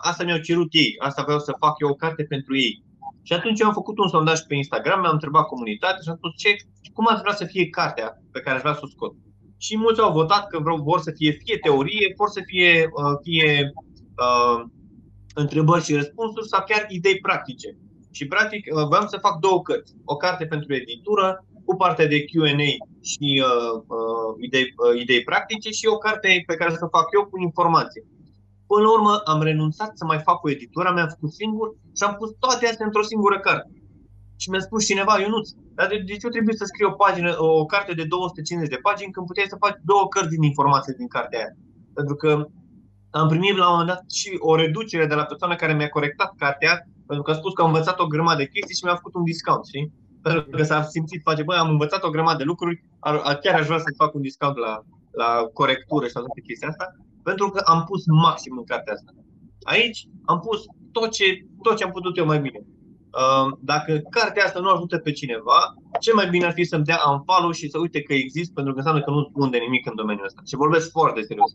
[0.00, 2.82] asta mi-au cerut ei, asta vreau să fac eu o carte pentru ei.
[3.22, 6.32] Și atunci eu am făcut un sondaj pe Instagram, mi-am întrebat comunitatea și am spus
[6.36, 6.56] ce,
[6.92, 9.14] cum ați vrea să fie cartea pe care aș vrea să o scot.
[9.58, 12.88] Și mulți au votat că vreau, vor să fie fie teorie, vor să fie,
[13.22, 13.72] fie
[14.24, 14.64] uh,
[15.34, 17.76] întrebări și răspunsuri sau chiar idei practice.
[18.10, 19.94] Și practic vreau să fac două cărți.
[20.04, 22.70] O carte pentru editură cu partea de Q&A
[23.10, 27.06] și uh, uh, idei, uh, idei practice și o carte pe care să o fac
[27.16, 28.04] eu cu informații.
[28.72, 32.14] Până la urmă am renunțat să mai fac o editură, mi-am făcut singur și am
[32.18, 33.72] pus toate astea într-o singură carte.
[34.40, 37.64] Și mi-a spus cineva, Ionuț, dar de, de ce trebuie să scrii o, pagină, o
[37.72, 41.38] carte de 250 de pagini când puteai să faci două cărți din informații din cartea
[41.38, 41.52] aia?
[41.98, 42.30] Pentru că
[43.20, 46.30] am primit la un moment dat și o reducere de la persoana care mi-a corectat
[46.42, 46.74] cartea,
[47.08, 49.24] pentru că a spus că am învățat o grămadă de chestii și mi-a făcut un
[49.32, 49.86] discount, știi?
[50.22, 52.76] Pentru că s-a simțit, face, băi, am învățat o grămadă de lucruri,
[53.08, 54.72] ar, chiar aș vrea să fac un discount la,
[55.22, 56.86] la corectură și la toate chestia asta,
[57.22, 59.12] pentru că am pus maxim în cartea asta.
[59.62, 60.60] Aici am pus
[60.92, 62.60] tot ce, tot ce am putut eu mai bine.
[63.20, 67.00] Uh, dacă cartea asta nu ajută pe cineva, ce mai bine ar fi să-mi dea
[67.10, 69.96] unfollow și să uite că exist, pentru că înseamnă că nu spun de nimic în
[69.96, 70.42] domeniul ăsta.
[70.46, 71.52] Și vorbesc foarte serios.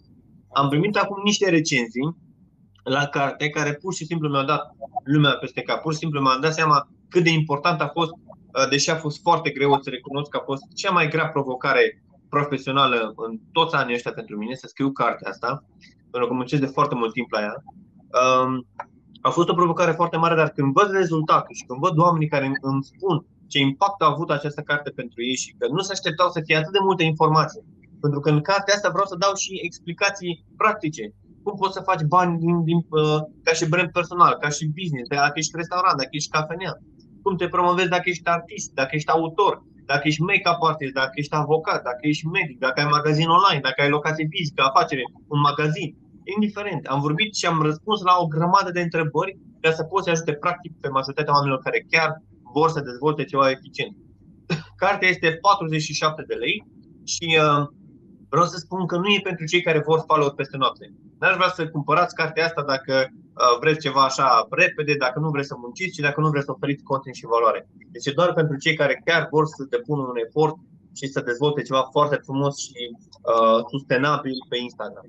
[0.54, 2.18] Am primit acum niște recenzii
[2.84, 5.82] la carte care pur și simplu mi-au dat lumea peste cap.
[5.82, 8.12] Pur și simplu mi-am dat seama cât de important a fost
[8.70, 13.14] deși a fost foarte greu, să recunosc că a fost cea mai grea provocare profesională
[13.16, 15.64] în toți anii ăștia pentru mine să scriu cartea asta,
[16.12, 17.64] pentru că muncesc de foarte mult timp la ea.
[18.22, 18.68] Um,
[19.22, 22.46] a fost o provocare foarte mare, dar când văd rezultatul și când văd oamenii care
[22.62, 26.30] îmi spun ce impact a avut această carte pentru ei și că nu se așteptau
[26.30, 27.64] să fie atât de multe informații,
[28.02, 31.14] pentru că în cartea asta vreau să dau și explicații practice.
[31.44, 35.10] Cum poți să faci bani din, din, uh, ca și brand personal, ca și business,
[35.10, 36.74] dacă ești restaurant, dacă ești cafenea.
[37.24, 41.36] Cum te promovezi dacă ești artist, dacă ești autor, dacă ești make-up artist, dacă ești
[41.44, 45.90] avocat, dacă ești medic, dacă ai magazin online, dacă ai locație fizică, afacere, un magazin.
[46.36, 50.12] Indiferent, am vorbit și am răspuns la o grămadă de întrebări ca să poți să
[50.12, 52.10] ajute practic pe majoritatea oamenilor care chiar
[52.54, 53.96] vor să dezvolte ceva eficient.
[54.84, 56.58] Cartea este 47 de lei
[57.14, 57.64] și uh,
[58.30, 60.86] vreau să spun că nu e pentru cei care vor follow peste noapte.
[61.20, 63.27] N-aș vrea să cumpărați cartea asta dacă uh,
[63.60, 66.84] vreți ceva așa repede, dacă nu vreți să munciți și dacă nu vreți să oferiți
[66.84, 67.70] content și valoare.
[67.92, 70.56] Deci e doar pentru cei care chiar vor să depună un efort
[70.96, 75.08] și să dezvolte ceva foarte frumos și uh, sustenabil pe Instagram.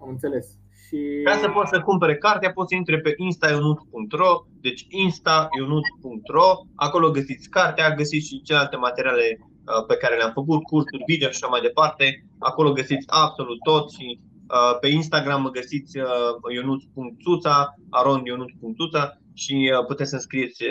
[0.00, 0.46] Am înțeles.
[0.86, 0.98] Și...
[1.24, 7.48] Ca să poți să cumpere cartea, poți să intre pe instaionut.ro, deci instaionut.ro, acolo găsiți
[7.48, 11.60] cartea, găsiți și celelalte materiale uh, pe care le-am făcut, cursuri video și așa mai
[11.60, 12.26] departe.
[12.38, 14.31] Acolo găsiți absolut tot și uh,
[14.80, 20.64] pe Instagram găsiți uh, ionut.tuța, aronionut.tuța și puteți să-mi scrieți,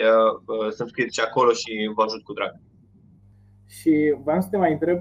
[0.70, 2.52] să scrieți și acolo și vă ajut cu drag.
[3.66, 3.92] Și
[4.24, 4.98] vreau să te mai întreb,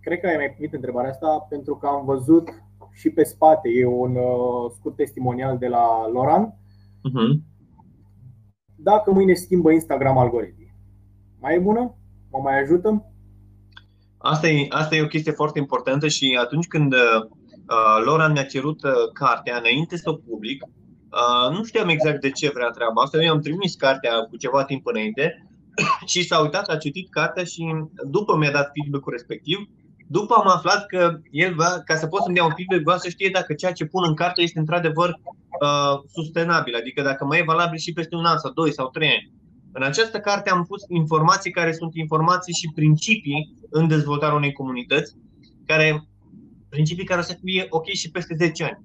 [0.00, 2.48] cred că ai mai primit întrebarea asta pentru că am văzut
[2.92, 6.58] și pe spate e un uh, scurt testimonial de la Loran.
[7.08, 7.32] Uh-huh.
[8.76, 10.74] Dacă mâine schimbă Instagram algoritmii,
[11.40, 11.96] mai e bună?
[12.30, 13.08] Mă mai ajută?
[14.18, 16.94] Asta e, asta e o chestie foarte importantă și atunci când
[17.68, 22.30] uh, Loran mi-a cerut uh, cartea înainte să o public, uh, nu știam exact de
[22.30, 23.22] ce vrea treaba asta.
[23.22, 25.48] Eu am trimis cartea cu ceva timp înainte
[26.12, 27.64] și s-a uitat, a citit cartea și
[28.10, 29.68] după mi-a dat feedback-ul respectiv
[30.06, 33.08] după am aflat că el va, ca să pot să-mi dea un feedback, vreau să
[33.08, 37.42] știe dacă ceea ce pun în carte este într-adevăr uh, sustenabil, adică dacă mai e
[37.52, 39.32] valabil și peste un an sau doi sau trei ani.
[39.72, 45.14] În această carte am pus informații care sunt informații și principii în dezvoltarea unei comunități,
[45.66, 46.08] care,
[46.74, 48.78] principii care o să fie ok și peste 10 ani.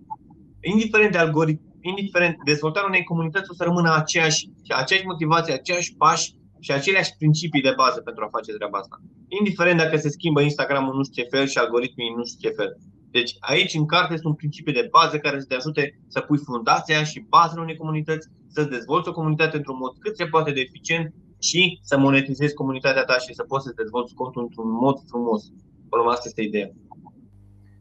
[0.73, 4.49] Indiferent de algoritm, indiferent, dezvoltarea unei comunități o să rămână aceeași,
[4.81, 8.97] aceeași motivație, aceiași pași și aceleași principii de bază pentru a face treaba asta.
[9.39, 12.71] Indiferent dacă se schimbă Instagramul nu știu ce fel și algoritmii nu știu ce fel.
[13.11, 17.03] Deci aici în carte sunt principii de bază care să te ajute să pui fundația
[17.03, 21.13] și bazele unei comunități, să dezvolți o comunitate într-un mod cât se poate de eficient
[21.39, 25.41] și să monetizezi comunitatea ta și să poți să dezvolți contul într-un mod frumos.
[25.89, 26.69] Până asta este ideea.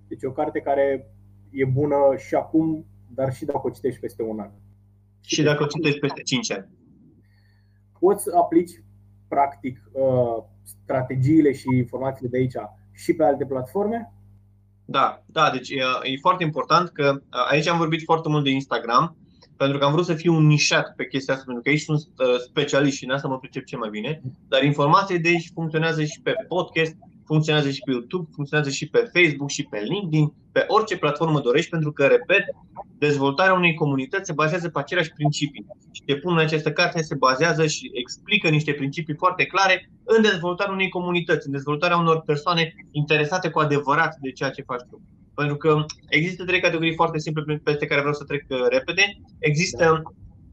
[0.08, 1.10] Deci o carte care
[1.50, 4.50] e bună și acum, dar și dacă o citești peste un an.
[5.20, 6.68] Și dacă o citești peste 5 ani
[7.98, 8.82] poți să aplici
[9.28, 12.54] practic uh, strategiile și informațiile de aici
[12.92, 14.12] și pe alte platforme?
[14.84, 18.50] Da, da, deci e, e foarte important că uh, aici am vorbit foarte mult de
[18.50, 19.16] Instagram,
[19.56, 22.38] pentru că am vrut să fiu nișat pe chestia asta, pentru că aici sunt uh,
[22.38, 26.20] specialiști și în asta mă pricep ce mai bine, dar informațiile de aici funcționează și
[26.20, 26.96] pe podcast,
[27.30, 31.70] funcționează și pe YouTube, funcționează și pe Facebook și pe LinkedIn, pe orice platformă dorești,
[31.70, 32.44] pentru că, repet,
[32.98, 35.66] dezvoltarea unei comunități se bazează pe aceleași principii.
[35.92, 40.22] Și te pun în această carte, se bazează și explică niște principii foarte clare în
[40.22, 45.00] dezvoltarea unei comunități, în dezvoltarea unor persoane interesate cu adevărat de ceea ce faci tu.
[45.34, 49.04] Pentru că există trei categorii foarte simple peste care vreau să trec uh, repede.
[49.38, 50.02] Există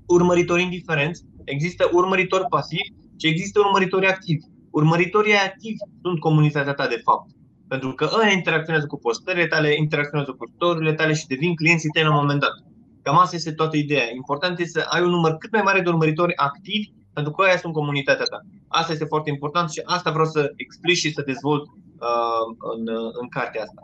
[0.06, 4.46] urmăritori indiferenți, există urmăritori pasivi și există urmăritori activi.
[4.80, 7.30] Urmăritorii activi sunt comunitatea ta de fapt.
[7.68, 12.04] Pentru că ăia interacționează cu postările tale, interacționează cu storurile tale și devin clienții tăi
[12.04, 12.56] la un moment dat.
[13.02, 14.08] Cam asta este toată ideea.
[14.16, 17.58] Important este să ai un număr cât mai mare de urmăritori activi, pentru că ăia
[17.58, 18.40] sunt comunitatea ta.
[18.68, 21.66] Asta este foarte important și asta vreau să explic și să dezvolt
[22.08, 22.46] uh,
[22.76, 22.84] în,
[23.22, 23.82] în cartea asta.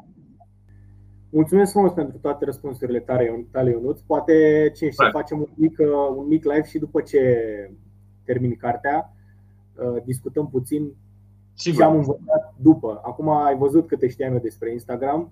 [1.29, 3.99] Mulțumesc frumos pentru toate răspunsurile tale, tale Ionuț.
[3.99, 4.35] Poate
[4.75, 7.21] ce să facem un mic, uh, un mic live și după ce
[8.25, 9.20] termin cartea Uh,
[10.05, 10.93] discutăm puțin
[11.53, 11.79] Sigur.
[11.79, 13.01] ce am învățat după.
[13.03, 15.31] Acum ai văzut câte știam eu despre Instagram,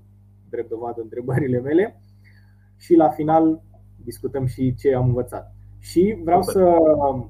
[0.49, 2.01] drept dovadă întrebările mele
[2.75, 3.61] și la final
[4.03, 5.53] discutăm și ce am învățat.
[5.79, 6.75] Și vreau să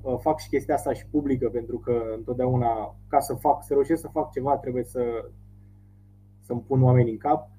[0.02, 4.02] uh, fac și chestia asta și publică, pentru că întotdeauna, ca să fac, să reușesc
[4.02, 5.02] să fac ceva, trebuie să,
[6.40, 7.50] să-mi pun oamenii în cap.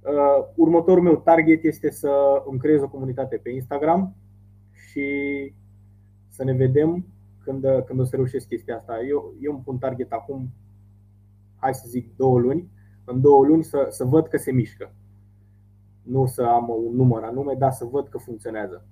[0.00, 4.14] Uh, următorul meu target este să îmi creez o comunitate pe Instagram
[4.70, 5.04] și
[6.28, 7.06] să ne vedem
[7.44, 9.00] când, când o să reușesc chestia asta.
[9.08, 10.52] Eu, eu îmi pun target acum,
[11.60, 12.68] hai să zic, două luni.
[13.04, 14.94] În două luni să, să văd că se mișcă.
[16.02, 18.86] Nu să am un număr anume, dar să văd că funcționează.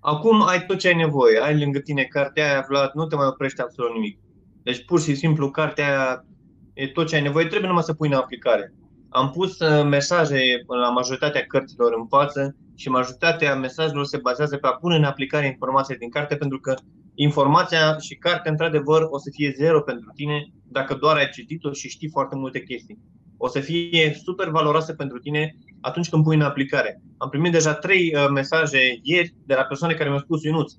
[0.00, 1.38] Acum ai tot ce ai nevoie.
[1.38, 4.18] Ai lângă tine cartea aia, Vlad, nu te mai oprește absolut nimic.
[4.62, 6.24] Deci pur și simplu cartea aia
[6.72, 8.74] e tot ce ai nevoie, trebuie numai să pui în aplicare.
[9.08, 10.40] Am pus uh, mesaje
[10.82, 15.46] la majoritatea cărților în față și majoritatea mesajelor se bazează pe a pune în aplicare
[15.46, 16.74] informația din carte pentru că
[17.22, 21.88] informația și cartea, într-adevăr, o să fie zero pentru tine dacă doar ai citit-o și
[21.88, 22.98] știi foarte multe chestii.
[23.36, 27.02] O să fie super valoroasă pentru tine atunci când pui în aplicare.
[27.18, 30.72] Am primit deja trei uh, mesaje ieri de la persoane care mi-au spus, Ionuț,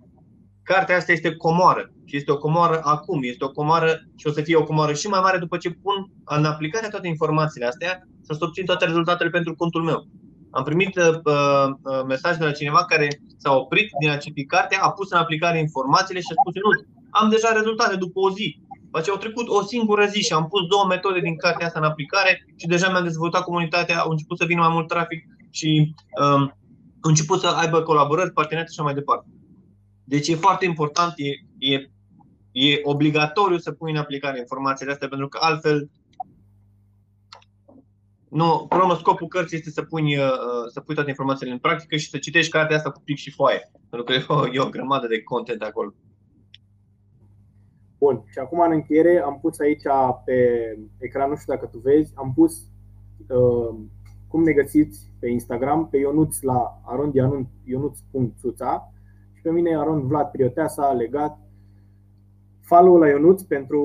[0.63, 4.41] cartea asta este comoară și este o comoară acum, este o comoară și o să
[4.41, 8.37] fie o comoară și mai mare după ce pun în aplicare toate informațiile astea să
[8.39, 10.07] obțin toate rezultatele pentru contul meu.
[10.51, 14.79] Am primit uh, uh, mesaj de la cineva care s-a oprit din a citi cartea,
[14.81, 16.69] a pus în aplicare informațiile și a spus, nu,
[17.09, 18.59] am deja rezultate după o zi.
[18.83, 21.79] După ce au trecut o singură zi și am pus două metode din cartea asta
[21.79, 25.93] în aplicare și deja mi-am dezvoltat comunitatea, au început să vină mai mult trafic și
[26.21, 26.41] um,
[27.03, 29.27] au început să aibă colaborări, parteneriate și așa mai departe.
[30.03, 31.29] Deci e foarte important, e,
[31.73, 31.89] e,
[32.51, 35.89] e obligatoriu să pui în aplicare informațiile astea, pentru că altfel
[38.31, 42.09] nu, până scopul cărții este să pui, uh, să pui toate informațiile în practică și
[42.09, 43.71] să citești cartea asta cu plic și foaie.
[43.89, 45.93] Pentru că e o, e o grămadă de content acolo.
[47.97, 49.81] Bun, și acum în încheiere am pus aici
[50.25, 50.35] pe
[50.97, 52.53] ecran, nu știu dacă tu vezi, am pus
[53.27, 53.75] uh,
[54.27, 58.93] cum ne găsiți pe Instagram, pe Ionuț la arondianun.ionuț.țuța
[59.33, 61.39] și pe mine Aron Vlad Prioteasa legat.
[62.61, 63.81] Follow la Ionuț pentru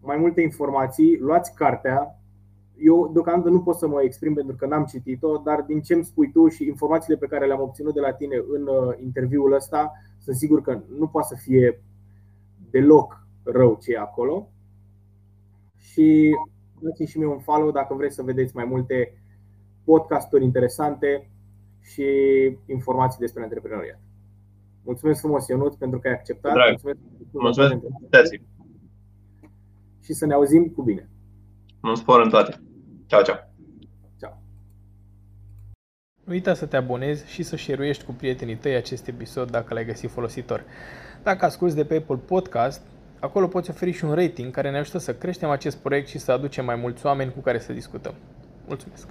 [0.00, 2.21] mai multe informații, luați cartea,
[2.78, 6.04] eu deocamdată nu pot să mă exprim pentru că n-am citit-o, dar din ce îmi
[6.04, 9.92] spui tu și informațiile pe care le-am obținut de la tine în uh, interviul ăsta,
[10.18, 11.82] sunt sigur că nu poate să fie
[12.70, 14.48] deloc rău ce e acolo.
[15.76, 16.30] Și
[16.78, 19.22] dați și mie un follow dacă vreți să vedeți mai multe
[19.84, 21.30] podcasturi interesante
[21.80, 22.04] și
[22.66, 24.00] informații despre antreprenoriat.
[24.84, 26.52] Mulțumesc frumos, Ionut, pentru că ai acceptat.
[26.52, 26.68] Drag.
[26.68, 26.98] Mulțumesc,
[27.32, 27.72] Mulțumesc.
[27.72, 28.42] Mulțumesc.
[30.00, 31.11] Și să ne auzim cu bine.
[31.82, 32.62] Nu spor în toate.
[33.06, 33.36] Ciao, ciao.
[34.20, 34.42] Ciao.
[36.24, 39.84] Nu uita să te abonezi și să share cu prietenii tăi acest episod dacă l-ai
[39.84, 40.64] găsit folositor.
[41.22, 42.82] Dacă asculti de pe Apple Podcast,
[43.20, 46.32] acolo poți oferi și un rating care ne ajută să creștem acest proiect și să
[46.32, 48.14] aducem mai mulți oameni cu care să discutăm.
[48.66, 49.08] Mulțumesc!